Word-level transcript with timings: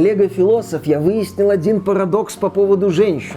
Коллега-философ, 0.00 0.86
я 0.86 0.98
выяснил 0.98 1.50
один 1.50 1.82
парадокс 1.82 2.34
по 2.34 2.48
поводу 2.48 2.88
женщин. 2.88 3.36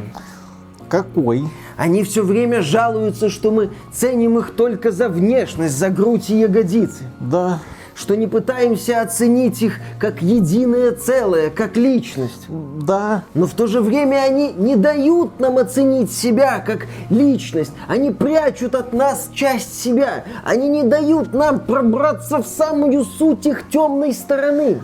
Какой? 0.87 1.43
Они 1.75 2.03
все 2.03 2.23
время 2.23 2.61
жалуются, 2.61 3.29
что 3.29 3.51
мы 3.51 3.71
ценим 3.91 4.39
их 4.39 4.51
только 4.51 4.91
за 4.93 5.09
внешность, 5.09 5.77
за 5.77 5.89
грудь 5.89 6.29
и 6.29 6.39
ягодицы. 6.39 7.03
Да. 7.19 7.59
Что 7.95 8.15
не 8.15 8.27
пытаемся 8.27 9.01
оценить 9.01 9.61
их 9.61 9.79
как 9.99 10.21
единое 10.21 10.91
целое, 10.91 11.49
как 11.49 11.77
личность. 11.77 12.47
Да. 12.49 13.23
Но 13.33 13.45
в 13.45 13.53
то 13.53 13.67
же 13.67 13.81
время 13.81 14.23
они 14.23 14.51
не 14.53 14.75
дают 14.75 15.39
нам 15.39 15.57
оценить 15.57 16.11
себя 16.11 16.59
как 16.59 16.87
личность. 17.09 17.71
Они 17.87 18.11
прячут 18.11 18.75
от 18.75 18.93
нас 18.93 19.29
часть 19.33 19.81
себя. 19.81 20.23
Они 20.43 20.69
не 20.69 20.83
дают 20.83 21.33
нам 21.33 21.59
пробраться 21.59 22.41
в 22.41 22.47
самую 22.47 23.03
суть 23.03 23.45
их 23.45 23.69
темной 23.69 24.13
стороны. 24.13 24.81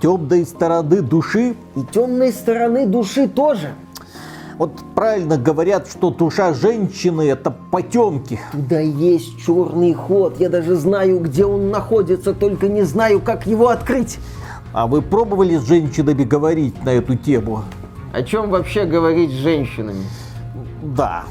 Темной 0.00 0.46
стороны 0.46 1.02
души. 1.02 1.54
И 1.76 1.82
темной 1.92 2.32
стороны 2.32 2.86
души 2.86 3.28
тоже. 3.28 3.70
Вот 4.58 4.72
правильно 4.96 5.38
говорят, 5.38 5.88
что 5.88 6.10
душа 6.10 6.52
женщины 6.52 7.28
это 7.28 7.52
потемки. 7.70 8.40
Туда 8.50 8.80
есть 8.80 9.38
черный 9.38 9.94
ход. 9.94 10.40
Я 10.40 10.48
даже 10.48 10.74
знаю, 10.74 11.20
где 11.20 11.44
он 11.44 11.70
находится, 11.70 12.34
только 12.34 12.66
не 12.68 12.82
знаю, 12.82 13.20
как 13.20 13.46
его 13.46 13.68
открыть. 13.68 14.18
А 14.72 14.88
вы 14.88 15.00
пробовали 15.00 15.56
с 15.56 15.66
женщинами 15.66 16.24
говорить 16.24 16.82
на 16.84 16.90
эту 16.90 17.14
тему? 17.14 17.62
О 18.12 18.22
чем 18.24 18.50
вообще 18.50 18.84
говорить 18.84 19.30
с 19.30 19.34
женщинами? 19.34 20.04
Да. 20.82 21.24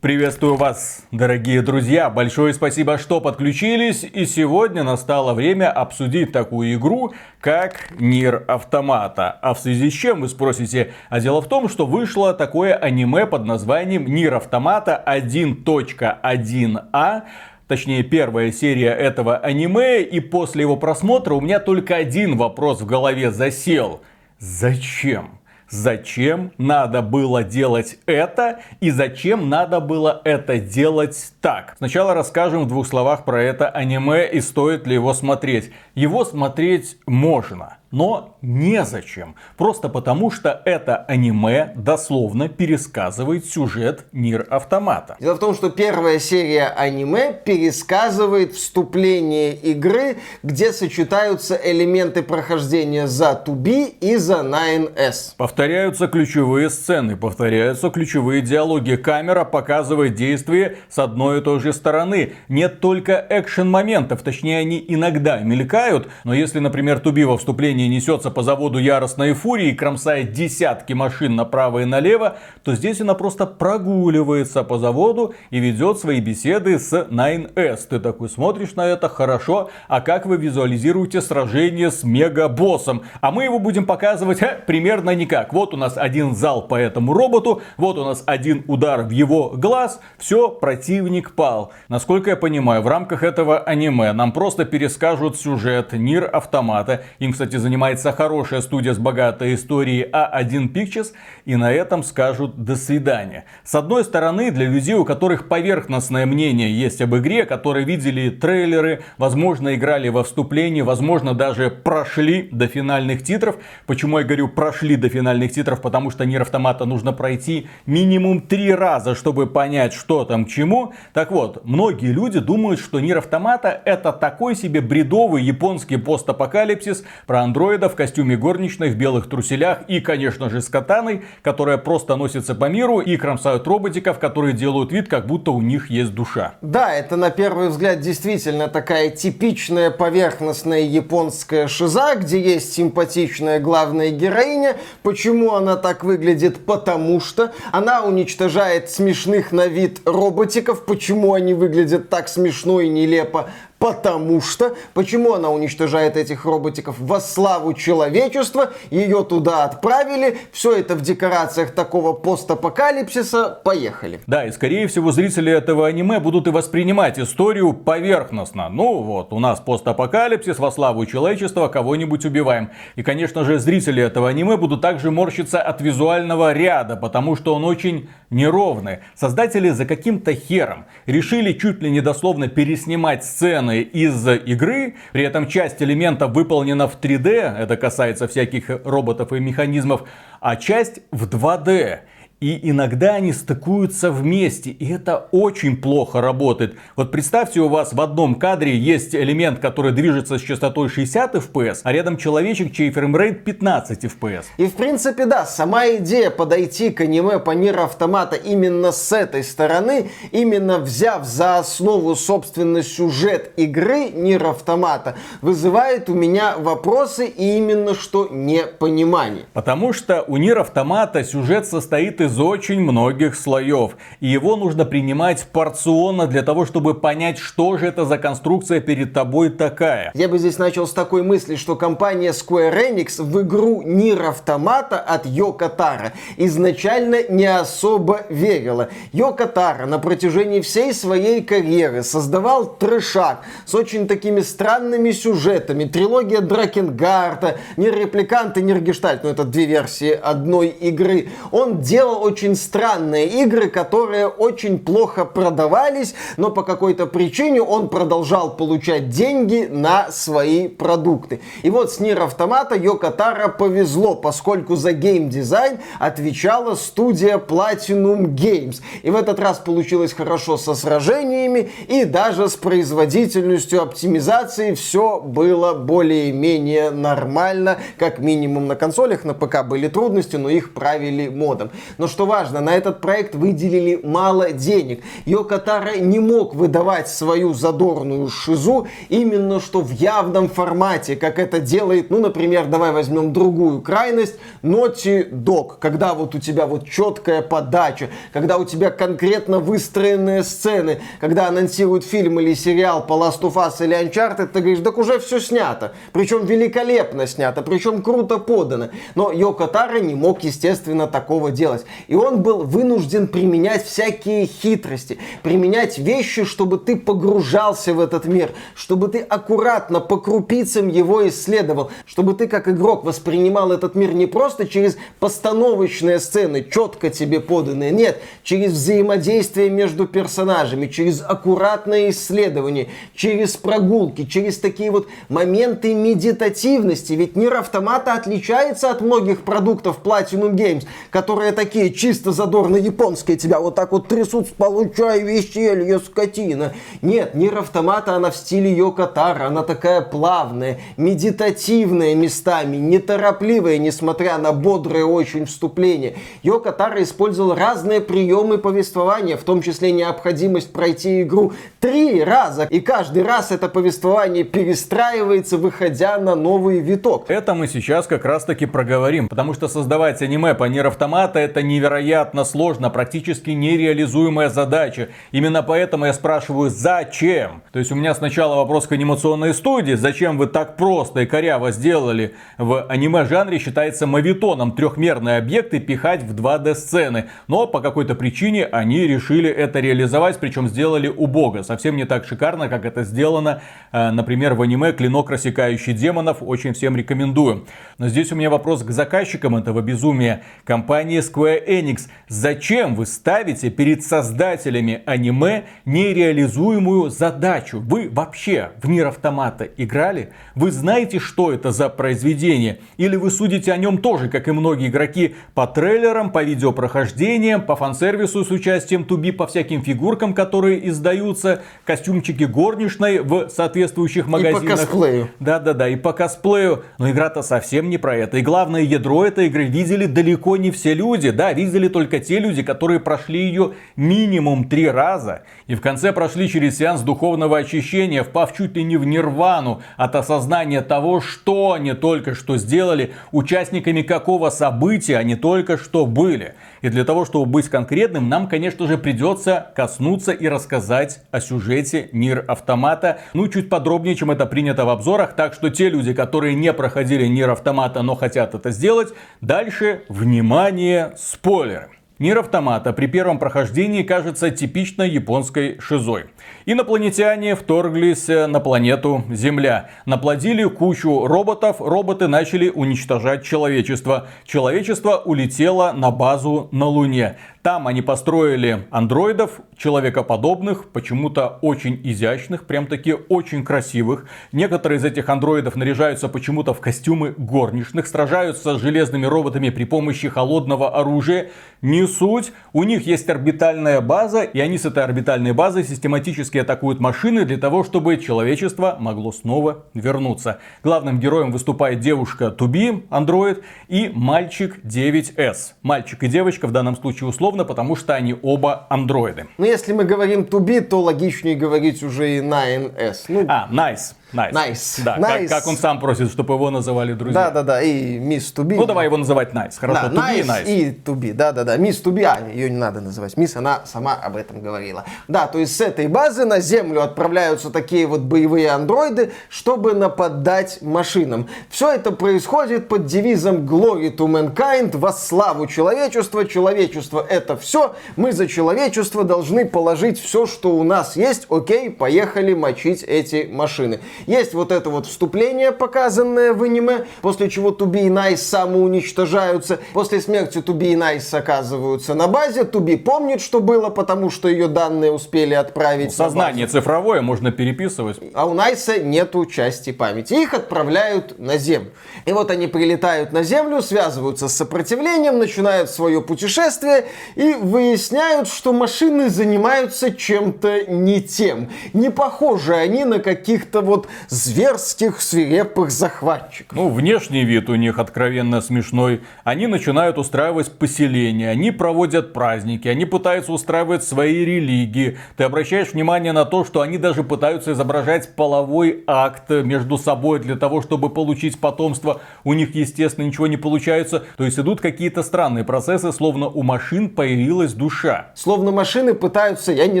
Приветствую 0.00 0.54
вас, 0.54 1.04
дорогие 1.10 1.60
друзья! 1.60 2.08
Большое 2.08 2.54
спасибо, 2.54 2.98
что 2.98 3.20
подключились. 3.20 4.04
И 4.04 4.26
сегодня 4.26 4.84
настало 4.84 5.34
время 5.34 5.72
обсудить 5.72 6.30
такую 6.30 6.74
игру, 6.74 7.14
как 7.40 7.90
Нир 7.98 8.44
Автомата. 8.46 9.36
А 9.42 9.54
в 9.54 9.58
связи 9.58 9.90
с 9.90 9.92
чем, 9.92 10.20
вы 10.20 10.28
спросите? 10.28 10.92
А 11.08 11.18
дело 11.18 11.42
в 11.42 11.48
том, 11.48 11.68
что 11.68 11.84
вышло 11.84 12.32
такое 12.32 12.74
аниме 12.74 13.26
под 13.26 13.44
названием 13.44 14.06
Нир 14.06 14.34
Автомата 14.34 15.02
1.1а. 15.04 17.22
Точнее, 17.66 18.04
первая 18.04 18.52
серия 18.52 18.90
этого 18.90 19.36
аниме. 19.36 20.02
И 20.02 20.20
после 20.20 20.62
его 20.62 20.76
просмотра 20.76 21.34
у 21.34 21.40
меня 21.40 21.58
только 21.58 21.96
один 21.96 22.36
вопрос 22.36 22.82
в 22.82 22.86
голове 22.86 23.32
засел. 23.32 24.02
Зачем? 24.38 25.37
Зачем 25.68 26.52
надо 26.58 27.02
было 27.02 27.42
делать 27.42 27.98
это 28.06 28.60
и 28.80 28.90
зачем 28.90 29.48
надо 29.48 29.80
было 29.80 30.20
это 30.24 30.58
делать 30.58 31.32
так. 31.40 31.74
Сначала 31.78 32.14
расскажем 32.14 32.64
в 32.64 32.68
двух 32.68 32.86
словах 32.86 33.24
про 33.24 33.42
это 33.42 33.68
аниме 33.68 34.28
и 34.30 34.40
стоит 34.40 34.86
ли 34.86 34.94
его 34.94 35.14
смотреть. 35.14 35.72
Его 35.94 36.24
смотреть 36.24 36.98
можно 37.06 37.77
но 37.90 38.36
незачем. 38.42 39.34
Просто 39.56 39.88
потому, 39.88 40.30
что 40.30 40.60
это 40.64 40.96
аниме 40.96 41.72
дословно 41.76 42.48
пересказывает 42.48 43.46
сюжет 43.46 44.06
Нир 44.12 44.46
Автомата. 44.50 45.16
Дело 45.20 45.34
в 45.34 45.38
том, 45.38 45.54
что 45.54 45.70
первая 45.70 46.18
серия 46.18 46.66
аниме 46.66 47.32
пересказывает 47.32 48.54
вступление 48.54 49.54
игры, 49.54 50.18
где 50.42 50.72
сочетаются 50.72 51.58
элементы 51.62 52.22
прохождения 52.22 53.06
за 53.06 53.42
2B 53.44 53.94
и 54.00 54.16
за 54.16 54.40
9S. 54.40 55.34
Повторяются 55.36 56.08
ключевые 56.08 56.70
сцены, 56.70 57.16
повторяются 57.16 57.90
ключевые 57.90 58.42
диалоги. 58.42 58.96
Камера 58.96 59.44
показывает 59.44 60.14
действие 60.14 60.78
с 60.88 60.98
одной 60.98 61.38
и 61.38 61.42
той 61.42 61.60
же 61.60 61.72
стороны. 61.72 62.34
Нет 62.48 62.80
только 62.80 63.24
экшен 63.28 63.70
моментов, 63.70 64.22
точнее 64.22 64.58
они 64.58 64.84
иногда 64.86 65.38
мелькают, 65.38 66.08
но 66.24 66.34
если, 66.34 66.58
например, 66.58 66.98
2B 66.98 67.24
во 67.26 67.38
вступлении 67.38 67.77
движении 67.78 67.96
несется 67.96 68.30
по 68.30 68.42
заводу 68.42 68.78
яростной 68.78 69.32
фурии 69.34 69.68
и 69.68 69.74
кромсает 69.74 70.32
десятки 70.32 70.92
машин 70.94 71.36
направо 71.36 71.80
и 71.80 71.84
налево, 71.84 72.36
то 72.64 72.74
здесь 72.74 73.00
она 73.00 73.14
просто 73.14 73.46
прогуливается 73.46 74.64
по 74.64 74.78
заводу 74.78 75.34
и 75.50 75.60
ведет 75.60 75.98
свои 75.98 76.20
беседы 76.20 76.78
с 76.78 76.92
9S. 76.92 77.80
Ты 77.88 78.00
такой 78.00 78.28
смотришь 78.28 78.74
на 78.74 78.86
это, 78.86 79.08
хорошо, 79.08 79.70
а 79.88 80.00
как 80.00 80.26
вы 80.26 80.36
визуализируете 80.36 81.20
сражение 81.20 81.90
с 81.90 82.02
мега-боссом? 82.02 83.02
А 83.20 83.30
мы 83.30 83.44
его 83.44 83.58
будем 83.58 83.86
показывать 83.86 84.40
ха, 84.40 84.56
примерно 84.66 85.14
никак. 85.14 85.52
Вот 85.52 85.74
у 85.74 85.76
нас 85.76 85.96
один 85.96 86.34
зал 86.34 86.66
по 86.66 86.74
этому 86.74 87.12
роботу, 87.12 87.62
вот 87.76 87.98
у 87.98 88.04
нас 88.04 88.24
один 88.26 88.64
удар 88.66 89.02
в 89.02 89.10
его 89.10 89.50
глаз, 89.50 90.00
все, 90.18 90.48
противник 90.48 91.34
пал. 91.34 91.72
Насколько 91.88 92.30
я 92.30 92.36
понимаю, 92.36 92.82
в 92.82 92.88
рамках 92.88 93.22
этого 93.22 93.58
аниме 93.58 94.12
нам 94.12 94.32
просто 94.32 94.64
перескажут 94.64 95.36
сюжет 95.36 95.92
Нир 95.92 96.28
Автомата. 96.32 97.02
Им, 97.18 97.32
кстати, 97.32 97.56
занимается 97.68 98.12
хорошая 98.12 98.62
студия 98.62 98.94
с 98.94 98.98
богатой 98.98 99.54
историей 99.54 100.08
A1 100.10 100.72
Pictures, 100.72 101.12
и 101.44 101.54
на 101.54 101.70
этом 101.70 102.02
скажут 102.02 102.64
до 102.64 102.76
свидания. 102.76 103.44
С 103.62 103.74
одной 103.74 104.04
стороны, 104.04 104.50
для 104.50 104.66
людей, 104.66 104.94
у 104.94 105.04
которых 105.04 105.48
поверхностное 105.48 106.24
мнение 106.24 106.72
есть 106.72 107.02
об 107.02 107.14
игре, 107.14 107.44
которые 107.44 107.84
видели 107.84 108.30
трейлеры, 108.30 109.02
возможно, 109.18 109.74
играли 109.74 110.08
во 110.08 110.24
вступлении, 110.24 110.80
возможно, 110.80 111.34
даже 111.34 111.68
прошли 111.68 112.48
до 112.52 112.68
финальных 112.68 113.22
титров. 113.22 113.56
Почему 113.86 114.18
я 114.18 114.24
говорю 114.24 114.48
прошли 114.48 114.96
до 114.96 115.10
финальных 115.10 115.52
титров? 115.52 115.82
Потому 115.82 116.10
что 116.10 116.24
Нир 116.24 116.40
Автомата 116.40 116.86
нужно 116.86 117.12
пройти 117.12 117.66
минимум 117.84 118.40
три 118.40 118.72
раза, 118.72 119.14
чтобы 119.14 119.46
понять, 119.46 119.92
что 119.92 120.24
там 120.24 120.46
к 120.46 120.48
чему. 120.48 120.94
Так 121.12 121.30
вот, 121.30 121.66
многие 121.66 122.12
люди 122.12 122.38
думают, 122.38 122.80
что 122.80 122.98
Нир 122.98 123.18
Автомата 123.18 123.78
это 123.84 124.10
такой 124.14 124.56
себе 124.56 124.80
бредовый 124.80 125.42
японский 125.42 125.98
постапокалипсис 125.98 127.04
про 127.26 127.42
андроидов 127.42 127.57
андроида 127.58 127.88
в 127.88 127.96
костюме 127.96 128.36
горничной, 128.36 128.90
в 128.90 128.94
белых 128.94 129.28
труселях 129.28 129.80
и, 129.88 130.00
конечно 130.00 130.48
же, 130.48 130.62
с 130.62 130.68
катаной, 130.68 131.22
которая 131.42 131.76
просто 131.76 132.14
носится 132.14 132.54
по 132.54 132.66
миру 132.66 133.00
и 133.00 133.16
кромсают 133.16 133.66
роботиков, 133.66 134.20
которые 134.20 134.52
делают 134.52 134.92
вид, 134.92 135.08
как 135.08 135.26
будто 135.26 135.50
у 135.50 135.60
них 135.60 135.90
есть 135.90 136.14
душа. 136.14 136.54
Да, 136.60 136.94
это 136.94 137.16
на 137.16 137.30
первый 137.30 137.70
взгляд 137.70 137.98
действительно 137.98 138.68
такая 138.68 139.10
типичная 139.10 139.90
поверхностная 139.90 140.82
японская 140.82 141.66
шиза, 141.66 142.14
где 142.14 142.40
есть 142.40 142.74
симпатичная 142.74 143.58
главная 143.58 144.10
героиня. 144.10 144.76
Почему 145.02 145.54
она 145.54 145.74
так 145.74 146.04
выглядит? 146.04 146.64
Потому 146.64 147.18
что 147.18 147.52
она 147.72 148.04
уничтожает 148.04 148.88
смешных 148.88 149.50
на 149.50 149.66
вид 149.66 150.00
роботиков. 150.04 150.84
Почему 150.86 151.34
они 151.34 151.54
выглядят 151.54 152.08
так 152.08 152.28
смешно 152.28 152.80
и 152.80 152.88
нелепо? 152.88 153.50
Потому 153.78 154.40
что, 154.40 154.74
почему 154.92 155.34
она 155.34 155.50
уничтожает 155.50 156.16
этих 156.16 156.44
роботиков? 156.44 156.96
Во 156.98 157.20
славу 157.20 157.74
человечества, 157.74 158.72
ее 158.90 159.24
туда 159.24 159.64
отправили, 159.64 160.38
все 160.50 160.76
это 160.76 160.96
в 160.96 161.00
декорациях 161.00 161.70
такого 161.70 162.12
постапокалипсиса, 162.12 163.60
поехали. 163.62 164.20
Да, 164.26 164.46
и 164.46 164.50
скорее 164.50 164.88
всего 164.88 165.12
зрители 165.12 165.52
этого 165.52 165.86
аниме 165.86 166.18
будут 166.18 166.48
и 166.48 166.50
воспринимать 166.50 167.18
историю 167.18 167.72
поверхностно. 167.72 168.68
Ну 168.68 169.02
вот, 169.02 169.32
у 169.32 169.38
нас 169.38 169.60
постапокалипсис, 169.60 170.58
во 170.58 170.72
славу 170.72 171.06
человечества, 171.06 171.68
кого-нибудь 171.68 172.24
убиваем. 172.24 172.70
И, 172.96 173.02
конечно 173.04 173.44
же, 173.44 173.60
зрители 173.60 174.02
этого 174.02 174.28
аниме 174.28 174.56
будут 174.56 174.80
также 174.80 175.12
морщиться 175.12 175.62
от 175.62 175.80
визуального 175.80 176.52
ряда, 176.52 176.96
потому 176.96 177.36
что 177.36 177.54
он 177.54 177.64
очень 177.64 178.08
неровный. 178.30 178.98
Создатели 179.14 179.70
за 179.70 179.86
каким-то 179.86 180.34
хером 180.34 180.86
решили 181.06 181.52
чуть 181.52 181.80
ли 181.80 181.90
не 181.90 182.00
дословно 182.00 182.48
переснимать 182.48 183.24
сцены 183.68 183.82
из 183.82 184.26
игры, 184.26 184.94
при 185.12 185.22
этом 185.22 185.46
часть 185.46 185.82
элементов 185.82 186.32
выполнена 186.32 186.88
в 186.88 186.98
3D, 187.00 187.28
это 187.58 187.76
касается 187.76 188.26
всяких 188.26 188.70
роботов 188.84 189.32
и 189.32 189.40
механизмов, 189.40 190.08
а 190.40 190.56
часть 190.56 191.00
в 191.10 191.26
2D. 191.26 192.00
И 192.40 192.70
иногда 192.70 193.14
они 193.14 193.32
стыкуются 193.32 194.12
вместе, 194.12 194.70
и 194.70 194.92
это 194.92 195.26
очень 195.32 195.76
плохо 195.76 196.20
работает. 196.20 196.76
Вот 196.94 197.10
представьте, 197.10 197.58
у 197.58 197.68
вас 197.68 197.92
в 197.92 198.00
одном 198.00 198.36
кадре 198.36 198.78
есть 198.78 199.12
элемент, 199.12 199.58
который 199.58 199.90
движется 199.90 200.38
с 200.38 200.42
частотой 200.42 200.88
60 200.88 201.34
FPS, 201.34 201.80
а 201.82 201.92
рядом 201.92 202.16
человечек, 202.16 202.72
чей 202.72 202.92
frame 202.92 203.20
rate 203.20 203.42
15 203.44 204.04
FPS. 204.04 204.44
И 204.56 204.66
в 204.66 204.74
принципе, 204.74 205.26
да, 205.26 205.46
сама 205.46 205.88
идея 205.96 206.30
подойти 206.30 206.90
к 206.90 207.00
аниме 207.00 207.40
по 207.40 207.56
миру 207.56 207.82
автомата 207.82 208.36
именно 208.36 208.92
с 208.92 209.10
этой 209.10 209.42
стороны, 209.42 210.08
именно 210.30 210.78
взяв 210.78 211.24
за 211.24 211.58
основу, 211.58 212.14
собственно, 212.14 212.84
сюжет 212.84 213.50
игры 213.56 214.10
Nier 214.10 214.46
Automata, 214.46 215.16
вызывает 215.42 216.08
у 216.08 216.14
меня 216.14 216.56
вопросы 216.56 217.26
и 217.26 217.56
именно 217.56 217.96
что 217.96 218.28
непонимание. 218.30 219.46
Потому 219.54 219.92
что 219.92 220.22
у 220.28 220.36
Нир 220.36 220.60
Автомата 220.60 221.24
сюжет 221.24 221.66
состоит 221.66 222.20
из 222.20 222.27
из 222.28 222.38
очень 222.38 222.80
многих 222.80 223.34
слоев. 223.34 223.92
И 224.20 224.28
его 224.28 224.56
нужно 224.56 224.84
принимать 224.84 225.46
порционно 225.50 226.26
для 226.26 226.42
того, 226.42 226.66
чтобы 226.66 226.94
понять, 226.94 227.38
что 227.38 227.76
же 227.78 227.86
это 227.86 228.04
за 228.04 228.18
конструкция 228.18 228.80
перед 228.80 229.14
тобой 229.14 229.50
такая. 229.50 230.10
Я 230.14 230.28
бы 230.28 230.38
здесь 230.38 230.58
начал 230.58 230.86
с 230.86 230.92
такой 230.92 231.22
мысли, 231.22 231.56
что 231.56 231.74
компания 231.74 232.30
Square 232.30 232.92
Enix 232.92 233.22
в 233.22 233.42
игру 233.42 233.82
Нир 233.82 234.22
Автомата 234.22 235.00
от 235.00 235.24
Йоко 235.26 235.68
Таро 235.68 236.12
изначально 236.36 237.26
не 237.28 237.46
особо 237.46 238.20
верила. 238.28 238.90
Йоко 239.12 239.46
Таро 239.46 239.86
на 239.86 239.98
протяжении 239.98 240.60
всей 240.60 240.92
своей 240.92 241.42
карьеры 241.42 242.02
создавал 242.02 242.76
трешак 242.76 243.42
с 243.64 243.74
очень 243.74 244.06
такими 244.06 244.40
странными 244.40 245.12
сюжетами. 245.12 245.84
Трилогия 245.84 246.40
Дракенгарта, 246.40 247.58
Нир 247.78 247.96
Репликант 247.96 248.58
и 248.58 248.62
Нир 248.62 248.80
Гештальт, 248.80 249.24
ну 249.24 249.30
это 249.30 249.44
две 249.44 249.64
версии 249.64 250.10
одной 250.10 250.68
игры. 250.68 251.28
Он 251.52 251.80
делал 251.80 252.17
очень 252.18 252.56
странные 252.56 253.26
игры, 253.42 253.68
которые 253.68 254.26
очень 254.26 254.78
плохо 254.78 255.24
продавались, 255.24 256.14
но 256.36 256.50
по 256.50 256.62
какой-то 256.62 257.06
причине 257.06 257.62
он 257.62 257.88
продолжал 257.88 258.56
получать 258.56 259.08
деньги 259.08 259.68
на 259.70 260.10
свои 260.10 260.68
продукты. 260.68 261.40
И 261.62 261.70
вот 261.70 261.92
с 261.92 262.00
Нир 262.00 262.20
Автомата 262.20 262.74
Йоко 262.74 263.10
Таро 263.10 263.48
повезло, 263.48 264.14
поскольку 264.14 264.76
за 264.76 264.92
геймдизайн 264.92 265.78
отвечала 265.98 266.74
студия 266.74 267.38
Platinum 267.38 268.34
Games. 268.34 268.80
И 269.02 269.10
в 269.10 269.16
этот 269.16 269.38
раз 269.38 269.58
получилось 269.58 270.12
хорошо 270.12 270.56
со 270.56 270.74
сражениями 270.74 271.70
и 271.86 272.04
даже 272.04 272.48
с 272.48 272.56
производительностью 272.56 273.82
оптимизации 273.82 274.74
все 274.74 275.20
было 275.20 275.74
более-менее 275.74 276.90
нормально, 276.90 277.78
как 277.98 278.18
минимум 278.18 278.66
на 278.66 278.74
консолях, 278.74 279.24
на 279.24 279.34
ПК 279.34 279.64
были 279.64 279.88
трудности, 279.88 280.36
но 280.36 280.48
их 280.48 280.74
правили 280.74 281.28
модом. 281.28 281.70
Но 281.98 282.07
что 282.08 282.26
важно, 282.26 282.60
на 282.60 282.74
этот 282.74 283.00
проект 283.00 283.34
выделили 283.34 284.00
мало 284.02 284.52
денег. 284.52 285.02
Йоко 285.24 285.58
Таро 285.58 285.96
не 285.96 286.18
мог 286.18 286.54
выдавать 286.54 287.08
свою 287.08 287.54
задорную 287.54 288.28
шизу 288.28 288.86
именно 289.08 289.60
что 289.60 289.80
в 289.80 289.90
явном 289.90 290.48
формате, 290.48 291.16
как 291.16 291.38
это 291.38 291.60
делает, 291.60 292.10
ну, 292.10 292.18
например, 292.20 292.66
давай 292.66 292.92
возьмем 292.92 293.32
другую 293.32 293.80
крайность, 293.82 294.36
Naughty 294.62 295.30
Dog, 295.30 295.74
когда 295.78 296.14
вот 296.14 296.34
у 296.34 296.38
тебя 296.38 296.66
вот 296.66 296.88
четкая 296.88 297.42
подача, 297.42 298.08
когда 298.32 298.58
у 298.58 298.64
тебя 298.64 298.90
конкретно 298.90 299.58
выстроенные 299.58 300.42
сцены, 300.42 301.00
когда 301.20 301.48
анонсируют 301.48 302.04
фильм 302.04 302.40
или 302.40 302.54
сериал 302.54 303.06
по 303.06 303.12
Last 303.12 303.40
of 303.42 303.54
Us 303.54 303.84
или 303.84 303.96
Uncharted, 303.96 304.48
ты 304.48 304.60
говоришь, 304.60 304.80
так 304.82 304.98
уже 304.98 305.18
все 305.18 305.40
снято, 305.40 305.92
причем 306.12 306.46
великолепно 306.46 307.26
снято, 307.26 307.62
причем 307.62 308.02
круто 308.02 308.38
подано. 308.38 308.88
Но 309.14 309.32
Йоко 309.32 309.66
Таро 309.66 309.98
не 309.98 310.14
мог, 310.14 310.42
естественно, 310.44 311.06
такого 311.06 311.50
делать. 311.50 311.84
И 312.06 312.14
он 312.14 312.42
был 312.42 312.62
вынужден 312.62 313.26
применять 313.26 313.84
всякие 313.84 314.46
хитрости, 314.46 315.18
применять 315.42 315.98
вещи, 315.98 316.44
чтобы 316.44 316.78
ты 316.78 316.96
погружался 316.96 317.92
в 317.94 318.00
этот 318.00 318.26
мир, 318.26 318.52
чтобы 318.74 319.08
ты 319.08 319.20
аккуратно 319.20 320.00
по 320.00 320.18
крупицам 320.18 320.88
его 320.88 321.26
исследовал, 321.28 321.90
чтобы 322.06 322.34
ты 322.34 322.46
как 322.46 322.68
игрок 322.68 323.04
воспринимал 323.04 323.72
этот 323.72 323.94
мир 323.94 324.12
не 324.12 324.26
просто 324.26 324.66
через 324.66 324.96
постановочные 325.20 326.20
сцены, 326.20 326.66
четко 326.70 327.10
тебе 327.10 327.40
поданные, 327.40 327.90
нет, 327.90 328.20
через 328.42 328.72
взаимодействие 328.72 329.70
между 329.70 330.06
персонажами, 330.06 330.86
через 330.86 331.22
аккуратное 331.22 332.10
исследование, 332.10 332.88
через 333.14 333.56
прогулки, 333.56 334.24
через 334.24 334.58
такие 334.58 334.90
вот 334.90 335.08
моменты 335.28 335.94
медитативности. 335.94 337.14
Ведь 337.14 337.36
мир 337.36 337.54
автомата 337.54 338.14
отличается 338.14 338.90
от 338.90 339.00
многих 339.00 339.42
продуктов 339.42 340.00
Platinum 340.02 340.54
Games, 340.54 340.86
которые 341.10 341.52
такие 341.52 341.87
чисто 341.92 342.32
задорно 342.32 342.76
японские, 342.76 343.36
тебя 343.36 343.60
вот 343.60 343.74
так 343.74 343.92
вот 343.92 344.08
трясут, 344.08 344.48
получай 344.54 345.22
веселье, 345.22 345.98
скотина. 345.98 346.72
Нет, 347.02 347.34
мир 347.34 347.58
автомата, 347.58 348.14
она 348.14 348.30
в 348.30 348.36
стиле 348.36 348.72
Йоко 348.72 349.08
она 349.14 349.62
такая 349.62 350.00
плавная, 350.00 350.78
медитативная 350.96 352.14
местами, 352.14 352.76
неторопливая, 352.76 353.78
несмотря 353.78 354.38
на 354.38 354.52
бодрое 354.52 355.04
очень 355.04 355.46
вступление. 355.46 356.16
Йоко 356.42 356.72
использовал 357.02 357.54
разные 357.54 358.00
приемы 358.00 358.58
повествования, 358.58 359.36
в 359.36 359.42
том 359.42 359.62
числе 359.62 359.92
необходимость 359.92 360.72
пройти 360.72 361.22
игру 361.22 361.52
три 361.80 362.22
раза, 362.22 362.64
и 362.64 362.80
каждый 362.80 363.22
раз 363.22 363.50
это 363.50 363.68
повествование 363.68 364.44
перестраивается, 364.44 365.56
выходя 365.56 366.18
на 366.18 366.34
новый 366.34 366.80
виток. 366.80 367.24
Это 367.28 367.54
мы 367.54 367.66
сейчас 367.66 368.06
как 368.06 368.24
раз 368.24 368.44
таки 368.44 368.66
проговорим, 368.66 369.28
потому 369.28 369.54
что 369.54 369.68
создавать 369.68 370.22
аниме 370.22 370.54
по 370.54 370.64
Нир 370.64 370.86
Автомата 370.86 371.38
это 371.38 371.62
невероятно 371.78 372.44
сложно, 372.44 372.90
практически 372.90 373.50
нереализуемая 373.50 374.48
задача. 374.48 375.08
Именно 375.30 375.62
поэтому 375.62 376.06
я 376.06 376.12
спрашиваю, 376.12 376.70
зачем? 376.70 377.62
То 377.72 377.78
есть 377.78 377.92
у 377.92 377.94
меня 377.94 378.14
сначала 378.14 378.56
вопрос 378.56 378.86
к 378.86 378.92
анимационной 378.92 379.54
студии, 379.54 379.94
зачем 379.94 380.38
вы 380.38 380.48
так 380.48 380.76
просто 380.76 381.20
и 381.20 381.26
коряво 381.26 381.70
сделали 381.70 382.34
в 382.58 382.84
аниме-жанре 382.88 383.58
считается 383.58 384.06
мавитоном 384.06 384.72
трехмерные 384.72 385.38
объекты 385.38 385.78
пихать 385.78 386.22
в 386.22 386.34
2D 386.34 386.74
сцены. 386.74 387.28
Но 387.46 387.66
по 387.66 387.80
какой-то 387.80 388.14
причине 388.14 388.66
они 388.66 389.06
решили 389.06 389.48
это 389.48 389.78
реализовать, 389.78 390.38
причем 390.38 390.68
сделали 390.68 391.08
убого. 391.08 391.62
Совсем 391.62 391.96
не 391.96 392.04
так 392.04 392.26
шикарно, 392.26 392.68
как 392.68 392.84
это 392.84 393.04
сделано, 393.04 393.62
э, 393.92 394.10
например, 394.10 394.54
в 394.54 394.62
аниме 394.62 394.92
«Клинок, 394.92 395.30
рассекающий 395.30 395.92
демонов». 395.92 396.38
Очень 396.40 396.72
всем 396.72 396.96
рекомендую. 396.96 397.66
Но 397.98 398.08
здесь 398.08 398.32
у 398.32 398.36
меня 398.36 398.50
вопрос 398.50 398.82
к 398.82 398.90
заказчикам 398.90 399.56
этого 399.56 399.80
безумия. 399.80 400.42
Компания 400.64 401.20
Square 401.20 401.57
Enix, 401.58 402.08
зачем 402.28 402.94
вы 402.94 403.06
ставите 403.06 403.70
перед 403.70 404.04
создателями 404.04 405.02
аниме 405.06 405.64
нереализуемую 405.84 407.10
задачу? 407.10 407.80
Вы 407.80 408.08
вообще 408.10 408.70
в 408.82 408.88
Нир 408.88 409.08
Автомата 409.08 409.64
играли? 409.76 410.30
Вы 410.54 410.70
знаете, 410.70 411.18
что 411.18 411.52
это 411.52 411.72
за 411.72 411.88
произведение? 411.88 412.78
Или 412.96 413.16
вы 413.16 413.30
судите 413.30 413.72
о 413.72 413.76
нем 413.76 413.98
тоже, 413.98 414.28
как 414.28 414.48
и 414.48 414.52
многие 414.52 414.88
игроки, 414.88 415.34
по 415.54 415.66
трейлерам, 415.66 416.30
по 416.30 416.42
видеопрохождениям, 416.42 417.62
по 417.62 417.76
фан-сервису 417.76 418.44
с 418.44 418.50
участием 418.50 419.04
Туби, 419.04 419.32
по 419.32 419.46
всяким 419.46 419.82
фигуркам, 419.82 420.34
которые 420.34 420.88
издаются, 420.88 421.62
костюмчики 421.84 422.44
горничной 422.44 423.20
в 423.20 423.48
соответствующих 423.48 424.26
магазинах. 424.26 424.64
И 424.64 424.66
по 424.66 424.76
косплею. 424.76 425.30
Да-да-да, 425.40 425.88
и 425.88 425.96
по 425.96 426.12
косплею. 426.12 426.84
Но 426.98 427.10
игра-то 427.10 427.42
совсем 427.42 427.90
не 427.90 427.98
про 427.98 428.16
это. 428.16 428.38
И 428.38 428.42
главное 428.42 428.82
ядро 428.82 429.24
этой 429.24 429.46
игры 429.46 429.64
видели 429.64 430.06
далеко 430.06 430.56
не 430.56 430.70
все 430.70 430.94
люди. 430.94 431.30
Да, 431.30 431.47
видели 431.52 431.88
только 431.88 432.20
те 432.20 432.38
люди, 432.38 432.62
которые 432.62 433.00
прошли 433.00 433.40
ее 433.40 433.72
минимум 433.96 434.68
три 434.68 434.88
раза. 434.88 435.42
И 435.66 435.74
в 435.74 435.80
конце 435.80 436.12
прошли 436.12 436.48
через 436.48 436.78
сеанс 436.78 437.02
духовного 437.02 437.58
очищения, 437.58 438.22
впав 438.22 438.56
чуть 438.56 438.76
ли 438.76 438.84
не 438.84 438.96
в 438.96 439.04
нирвану 439.04 439.82
от 439.96 440.14
осознания 440.14 440.82
того, 440.82 441.20
что 441.20 441.72
они 441.72 441.94
только 441.94 442.34
что 442.34 442.56
сделали, 442.56 443.12
участниками 443.32 444.02
какого 444.02 444.50
события 444.50 445.16
они 445.16 445.34
только 445.34 445.78
что 445.78 446.06
были. 446.06 446.54
И 446.82 446.88
для 446.88 447.04
того, 447.04 447.24
чтобы 447.24 447.46
быть 447.46 447.68
конкретным, 447.68 448.28
нам, 448.28 448.48
конечно 448.48 448.86
же, 448.86 448.98
придется 448.98 449.72
коснуться 449.74 450.32
и 450.32 450.48
рассказать 450.48 451.20
о 451.30 451.40
сюжете 451.40 452.08
Нир 452.12 452.44
Автомата. 452.46 453.18
Ну, 453.34 453.48
чуть 453.48 453.68
подробнее, 453.68 454.14
чем 454.14 454.30
это 454.30 454.46
принято 454.46 454.84
в 454.84 454.90
обзорах. 454.90 455.34
Так 455.34 455.54
что 455.54 455.70
те 455.70 455.88
люди, 455.88 456.12
которые 456.12 456.54
не 456.54 456.72
проходили 456.72 457.26
Нир 457.26 457.50
Автомата, 457.50 458.02
но 458.02 458.14
хотят 458.14 458.54
это 458.54 458.70
сделать, 458.70 459.12
дальше, 459.40 460.02
внимание, 460.08 461.12
спойлеры. 461.38 461.90
Нир 462.18 462.36
Автомата 462.40 462.92
при 462.92 463.06
первом 463.06 463.38
прохождении 463.38 464.02
кажется 464.02 464.50
типичной 464.50 465.08
японской 465.08 465.78
шизой. 465.78 466.24
Инопланетяне 466.66 467.54
вторглись 467.54 468.28
э, 468.28 468.48
на 468.48 468.58
планету 468.58 469.22
Земля. 469.30 469.90
Наплодили 470.04 470.64
кучу 470.64 471.28
роботов, 471.28 471.76
роботы 471.78 472.26
начали 472.26 472.70
уничтожать 472.70 473.44
человечество. 473.44 474.26
Человечество 474.44 475.22
улетело 475.24 475.92
на 475.92 476.10
базу 476.10 476.68
на 476.72 476.86
Луне. 476.86 477.36
Там 477.68 477.86
они 477.86 478.00
построили 478.00 478.86
андроидов, 478.90 479.60
человекоподобных, 479.76 480.88
почему-то 480.88 481.58
очень 481.60 482.00
изящных, 482.02 482.64
прям 482.64 482.86
таки 482.86 483.12
очень 483.12 483.62
красивых. 483.62 484.24
Некоторые 484.52 484.98
из 484.98 485.04
этих 485.04 485.28
андроидов 485.28 485.76
наряжаются 485.76 486.30
почему-то 486.30 486.72
в 486.72 486.80
костюмы 486.80 487.34
горничных, 487.36 488.06
сражаются 488.06 488.78
с 488.78 488.80
железными 488.80 489.26
роботами 489.26 489.68
при 489.68 489.84
помощи 489.84 490.30
холодного 490.30 490.98
оружия. 490.98 491.50
Не 491.82 492.06
суть, 492.06 492.52
у 492.72 492.84
них 492.84 493.06
есть 493.06 493.28
орбитальная 493.28 494.00
база, 494.00 494.44
и 494.44 494.58
они 494.60 494.78
с 494.78 494.86
этой 494.86 495.04
орбитальной 495.04 495.52
базой 495.52 495.84
систематически 495.84 496.56
атакуют 496.56 497.00
машины 497.00 497.44
для 497.44 497.58
того, 497.58 497.84
чтобы 497.84 498.16
человечество 498.16 498.96
могло 498.98 499.30
снова 499.30 499.84
вернуться. 499.92 500.58
Главным 500.82 501.20
героем 501.20 501.52
выступает 501.52 502.00
девушка 502.00 502.50
2B, 502.50 503.04
андроид, 503.10 503.62
и 503.88 504.10
мальчик 504.12 504.78
9S. 504.82 505.74
Мальчик 505.82 506.22
и 506.22 506.28
девочка 506.28 506.66
в 506.66 506.72
данном 506.72 506.96
случае 506.96 507.28
условно, 507.28 507.57
потому 507.64 507.96
что 507.96 508.14
они 508.14 508.36
оба 508.42 508.86
андроиды. 508.90 509.46
Но 509.58 509.66
если 509.66 509.92
мы 509.92 510.04
говорим 510.04 510.42
to 510.42 510.60
be, 510.60 510.80
то 510.80 511.00
логичнее 511.00 511.56
говорить 511.56 512.02
уже 512.02 512.38
и 512.38 512.40
9S. 512.40 513.24
Ну, 513.28 513.44
А, 513.48 513.68
Nines. 513.70 514.14
Nines. 514.32 514.52
Nines. 514.54 515.00
Да, 515.04 515.16
Nines. 515.16 515.50
Как, 515.50 515.60
как 515.60 515.68
он 515.68 515.76
сам 515.76 516.00
просит, 516.00 516.30
чтобы 516.30 516.54
его 516.54 516.70
называли 516.70 517.14
друзья. 517.14 517.44
Да-да-да, 517.44 517.82
и 517.82 518.18
мисс 518.18 518.52
Туби. 518.52 518.76
Ну, 518.76 518.84
давай 518.86 519.06
его 519.06 519.16
называть 519.16 519.54
Найс. 519.54 519.78
Хорошо, 519.78 520.02
Да, 520.02 520.08
Туби 520.08 520.38
и 520.38 520.42
Nice 520.42 520.46
Найс. 520.46 520.68
и 520.68 520.90
Туби, 520.92 521.32
да-да-да. 521.32 521.76
Мисс 521.76 521.98
Туби, 521.98 522.22
а, 522.22 522.38
ее 522.52 522.68
не 522.70 522.76
надо 522.76 523.00
называть 523.00 523.36
мисс, 523.36 523.56
она 523.56 523.82
сама 523.86 524.14
об 524.14 524.36
этом 524.36 524.60
говорила. 524.60 525.04
Да, 525.28 525.46
то 525.46 525.58
есть 525.58 525.76
с 525.76 525.80
этой 525.80 526.08
базы 526.08 526.44
на 526.44 526.60
Землю 526.60 527.02
отправляются 527.02 527.70
такие 527.70 528.06
вот 528.06 528.20
боевые 528.20 528.70
андроиды, 528.70 529.32
чтобы 529.48 529.94
нападать 529.94 530.78
машинам. 530.82 531.48
Все 531.70 531.92
это 531.92 532.12
происходит 532.12 532.88
под 532.88 533.06
девизом 533.06 533.66
Glory 533.66 534.14
to 534.14 534.26
Mankind, 534.26 534.96
во 534.96 535.12
славу 535.12 535.66
человечества. 535.66 536.44
Человечество 536.44 537.24
это 537.28 537.56
все. 537.56 537.94
Мы 538.16 538.32
за 538.32 538.46
человечество 538.46 539.24
должны 539.24 539.64
положить 539.64 540.20
все, 540.20 540.46
что 540.46 540.76
у 540.76 540.82
нас 540.82 541.16
есть. 541.16 541.46
Окей, 541.50 541.90
поехали 541.90 542.54
мочить 542.54 543.02
эти 543.02 543.48
машины. 543.50 544.00
Есть 544.26 544.54
вот 544.54 544.72
это 544.72 544.90
вот 544.90 545.06
вступление, 545.06 545.72
показанное 545.72 546.52
в 546.52 546.62
аниме, 546.62 547.06
после 547.22 547.48
чего 547.50 547.70
Туби 547.70 548.00
и 548.00 548.10
Найс 548.10 548.42
самоуничтожаются. 548.42 549.78
После 549.92 550.20
смерти 550.20 550.60
Туби 550.60 550.92
и 550.92 550.96
Найс 550.96 551.32
оказываются 551.32 552.14
на 552.14 552.28
базе. 552.28 552.64
Туби 552.64 552.96
помнит, 552.96 553.40
что 553.40 553.60
было, 553.60 553.90
потому 553.90 554.30
что 554.30 554.48
ее 554.48 554.68
данные 554.68 555.12
успели 555.12 555.54
отправить. 555.54 556.06
на 556.06 556.24
Сознание 556.24 556.66
цифровое 556.66 557.22
можно 557.22 557.52
переписывать. 557.52 558.18
А 558.34 558.46
у 558.46 558.54
Найса 558.54 558.98
нету 558.98 559.46
части 559.46 559.92
памяти. 559.92 560.34
Их 560.34 560.54
отправляют 560.54 561.38
на 561.38 561.58
Землю. 561.58 561.92
И 562.26 562.32
вот 562.32 562.50
они 562.50 562.66
прилетают 562.66 563.32
на 563.32 563.42
Землю, 563.42 563.82
связываются 563.82 564.48
с 564.48 564.54
сопротивлением, 564.54 565.38
начинают 565.38 565.90
свое 565.90 566.20
путешествие 566.20 567.06
и 567.36 567.54
выясняют, 567.54 568.48
что 568.48 568.72
машины 568.72 569.30
занимаются 569.30 570.10
чем-то 570.10 570.86
не 570.86 571.22
тем. 571.22 571.70
Не 571.92 572.10
похожи 572.10 572.74
они 572.74 573.04
на 573.04 573.18
каких-то 573.18 573.80
вот 573.80 574.07
зверских, 574.28 575.20
свирепых 575.20 575.90
захватчиков. 575.90 576.76
Ну, 576.76 576.90
внешний 576.90 577.44
вид 577.44 577.68
у 577.70 577.74
них 577.74 577.98
откровенно 577.98 578.60
смешной. 578.60 579.22
Они 579.44 579.66
начинают 579.66 580.18
устраивать 580.18 580.72
поселения, 580.72 581.50
они 581.50 581.70
проводят 581.70 582.32
праздники, 582.32 582.88
они 582.88 583.04
пытаются 583.04 583.52
устраивать 583.52 584.04
свои 584.04 584.44
религии. 584.44 585.18
Ты 585.36 585.44
обращаешь 585.44 585.92
внимание 585.92 586.32
на 586.32 586.44
то, 586.44 586.64
что 586.64 586.80
они 586.80 586.98
даже 586.98 587.24
пытаются 587.24 587.72
изображать 587.72 588.34
половой 588.36 589.04
акт 589.06 589.50
между 589.50 589.98
собой 589.98 590.40
для 590.40 590.56
того, 590.56 590.82
чтобы 590.82 591.10
получить 591.10 591.58
потомство. 591.60 592.20
У 592.44 592.54
них, 592.54 592.74
естественно, 592.74 593.24
ничего 593.24 593.46
не 593.46 593.56
получается. 593.56 594.24
То 594.36 594.44
есть 594.44 594.58
идут 594.58 594.80
какие-то 594.80 595.22
странные 595.22 595.64
процессы, 595.64 596.12
словно 596.12 596.48
у 596.48 596.62
машин 596.62 597.10
появилась 597.10 597.74
душа. 597.74 598.32
Словно 598.34 598.70
машины 598.70 599.14
пытаются, 599.14 599.72
я 599.72 599.86
не 599.86 600.00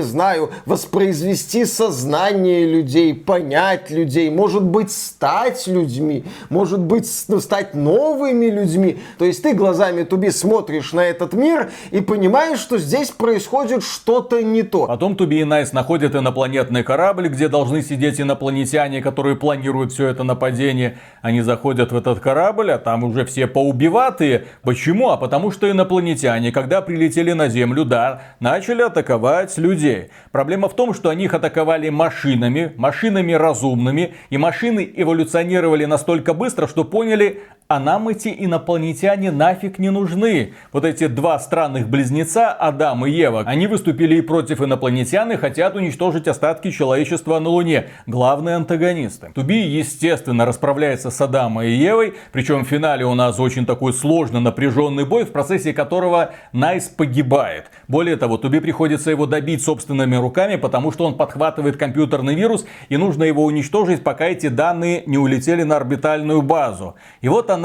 знаю, 0.00 0.50
воспроизвести 0.66 1.64
сознание 1.64 2.66
людей, 2.66 3.14
понять 3.14 3.90
людей, 3.98 4.30
может 4.30 4.62
быть, 4.62 4.90
стать 4.90 5.66
людьми, 5.66 6.24
может 6.48 6.80
быть, 6.80 7.08
ну, 7.28 7.40
стать 7.40 7.74
новыми 7.74 8.46
людьми. 8.46 8.98
То 9.18 9.24
есть 9.24 9.42
ты 9.42 9.54
глазами 9.54 10.04
Туби 10.04 10.30
смотришь 10.30 10.92
на 10.92 11.00
этот 11.00 11.34
мир 11.34 11.70
и 11.90 12.00
понимаешь, 12.00 12.58
что 12.58 12.78
здесь 12.78 13.10
происходит 13.10 13.82
что-то 13.82 14.42
не 14.42 14.62
то. 14.62 14.86
Потом 14.86 15.16
Туби 15.16 15.40
и 15.40 15.44
Найс 15.44 15.72
находят 15.72 16.14
инопланетный 16.14 16.82
корабль, 16.82 17.28
где 17.28 17.48
должны 17.48 17.82
сидеть 17.82 18.20
инопланетяне, 18.20 19.02
которые 19.02 19.36
планируют 19.36 19.92
все 19.92 20.06
это 20.06 20.22
нападение. 20.22 20.98
Они 21.22 21.40
заходят 21.42 21.92
в 21.92 21.96
этот 21.96 22.20
корабль, 22.20 22.70
а 22.70 22.78
там 22.78 23.04
уже 23.04 23.24
все 23.24 23.46
поубиватые. 23.46 24.46
Почему? 24.62 25.10
А 25.10 25.16
потому 25.16 25.50
что 25.50 25.70
инопланетяне, 25.70 26.52
когда 26.52 26.80
прилетели 26.80 27.32
на 27.32 27.48
Землю, 27.48 27.84
да, 27.84 28.22
начали 28.40 28.82
атаковать 28.82 29.58
людей. 29.58 30.10
Проблема 30.32 30.68
в 30.68 30.74
том, 30.74 30.94
что 30.94 31.08
они 31.08 31.24
их 31.24 31.34
атаковали 31.34 31.88
машинами, 31.88 32.72
машинами 32.76 33.32
разумными, 33.32 33.87
и 34.30 34.38
машины 34.38 34.90
эволюционировали 34.94 35.84
настолько 35.84 36.34
быстро, 36.34 36.66
что 36.66 36.84
поняли, 36.84 37.42
а 37.70 37.80
нам 37.80 38.08
эти 38.08 38.34
инопланетяне 38.34 39.30
нафиг 39.30 39.78
не 39.78 39.90
нужны. 39.90 40.54
Вот 40.72 40.86
эти 40.86 41.06
два 41.06 41.38
странных 41.38 41.90
близнеца, 41.90 42.50
Адам 42.50 43.04
и 43.04 43.10
Ева, 43.10 43.42
они 43.44 43.66
выступили 43.66 44.16
и 44.16 44.20
против 44.22 44.62
инопланетян 44.62 45.30
и 45.32 45.36
хотят 45.36 45.76
уничтожить 45.76 46.28
остатки 46.28 46.70
человечества 46.70 47.38
на 47.38 47.50
Луне. 47.50 47.88
Главные 48.06 48.56
антагонисты. 48.56 49.32
Туби, 49.34 49.60
естественно, 49.60 50.46
расправляется 50.46 51.10
с 51.10 51.20
Адамом 51.20 51.60
и 51.60 51.68
Евой, 51.68 52.14
причем 52.32 52.64
в 52.64 52.68
финале 52.68 53.04
у 53.04 53.14
нас 53.14 53.38
очень 53.38 53.66
такой 53.66 53.92
сложно 53.92 54.40
напряженный 54.40 55.04
бой, 55.04 55.26
в 55.26 55.32
процессе 55.32 55.74
которого 55.74 56.30
Найс 56.54 56.84
погибает. 56.84 57.70
Более 57.86 58.16
того, 58.16 58.38
Туби 58.38 58.60
приходится 58.60 59.10
его 59.10 59.26
добить 59.26 59.62
собственными 59.62 60.16
руками, 60.16 60.56
потому 60.56 60.90
что 60.90 61.04
он 61.04 61.18
подхватывает 61.18 61.76
компьютерный 61.76 62.34
вирус, 62.34 62.64
и 62.88 62.96
нужно 62.96 63.24
его 63.24 63.44
уничтожить, 63.44 64.02
пока 64.02 64.24
эти 64.24 64.48
данные 64.48 65.02
не 65.04 65.18
улетели 65.18 65.64
на 65.64 65.76
орбитальную 65.76 66.40
базу. 66.40 66.94
И 67.20 67.28
вот 67.28 67.50
она 67.50 67.57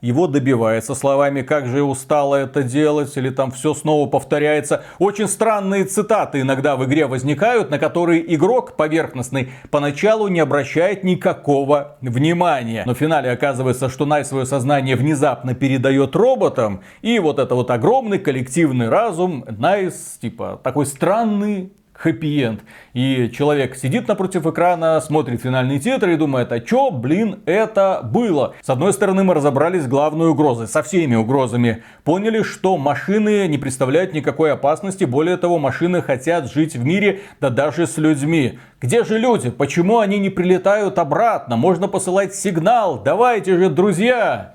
его 0.00 0.26
добивает 0.26 0.80
со 0.80 0.94
словами 0.94 1.42
«как 1.42 1.66
же 1.66 1.78
я 1.78 1.84
устала 1.84 2.36
это 2.36 2.62
делать» 2.62 3.16
или 3.16 3.30
там 3.30 3.50
все 3.50 3.74
снова 3.74 4.08
повторяется. 4.08 4.84
Очень 4.98 5.28
странные 5.28 5.84
цитаты 5.84 6.40
иногда 6.40 6.76
в 6.76 6.84
игре 6.84 7.06
возникают, 7.06 7.70
на 7.70 7.78
которые 7.78 8.34
игрок 8.34 8.76
поверхностный 8.76 9.50
поначалу 9.70 10.28
не 10.28 10.40
обращает 10.40 11.04
никакого 11.04 11.96
внимания. 12.00 12.84
Но 12.86 12.94
в 12.94 12.98
финале 12.98 13.30
оказывается, 13.30 13.88
что 13.88 14.06
Найс 14.06 14.24
свое 14.24 14.46
сознание 14.46 14.96
внезапно 14.96 15.54
передает 15.54 16.14
роботам, 16.14 16.82
и 17.02 17.18
вот 17.18 17.38
это 17.38 17.54
вот 17.54 17.70
огромный 17.70 18.18
коллективный 18.18 18.88
разум 18.88 19.44
Найс, 19.48 20.18
типа, 20.20 20.60
такой 20.62 20.86
странный 20.86 21.72
хэппи-энд. 21.98 22.60
И 22.94 23.30
человек 23.34 23.76
сидит 23.76 24.08
напротив 24.08 24.46
экрана, 24.46 25.00
смотрит 25.00 25.42
финальные 25.42 25.80
титры 25.80 26.14
и 26.14 26.16
думает, 26.16 26.52
а 26.52 26.60
чё, 26.60 26.90
блин, 26.90 27.40
это 27.44 28.00
было? 28.02 28.54
С 28.62 28.70
одной 28.70 28.92
стороны, 28.92 29.24
мы 29.24 29.34
разобрались 29.34 29.82
с 29.82 29.88
главной 29.88 30.28
угрозой, 30.28 30.68
со 30.68 30.82
всеми 30.82 31.16
угрозами. 31.16 31.82
Поняли, 32.04 32.42
что 32.42 32.76
машины 32.76 33.46
не 33.48 33.58
представляют 33.58 34.12
никакой 34.14 34.52
опасности. 34.52 35.04
Более 35.04 35.36
того, 35.36 35.58
машины 35.58 36.00
хотят 36.00 36.50
жить 36.50 36.76
в 36.76 36.84
мире, 36.84 37.20
да 37.40 37.50
даже 37.50 37.86
с 37.86 37.96
людьми. 37.98 38.58
Где 38.80 39.04
же 39.04 39.18
люди? 39.18 39.50
Почему 39.50 39.98
они 39.98 40.18
не 40.18 40.30
прилетают 40.30 40.98
обратно? 40.98 41.56
Можно 41.56 41.88
посылать 41.88 42.34
сигнал. 42.34 43.02
Давайте 43.02 43.58
же, 43.58 43.68
друзья! 43.68 44.54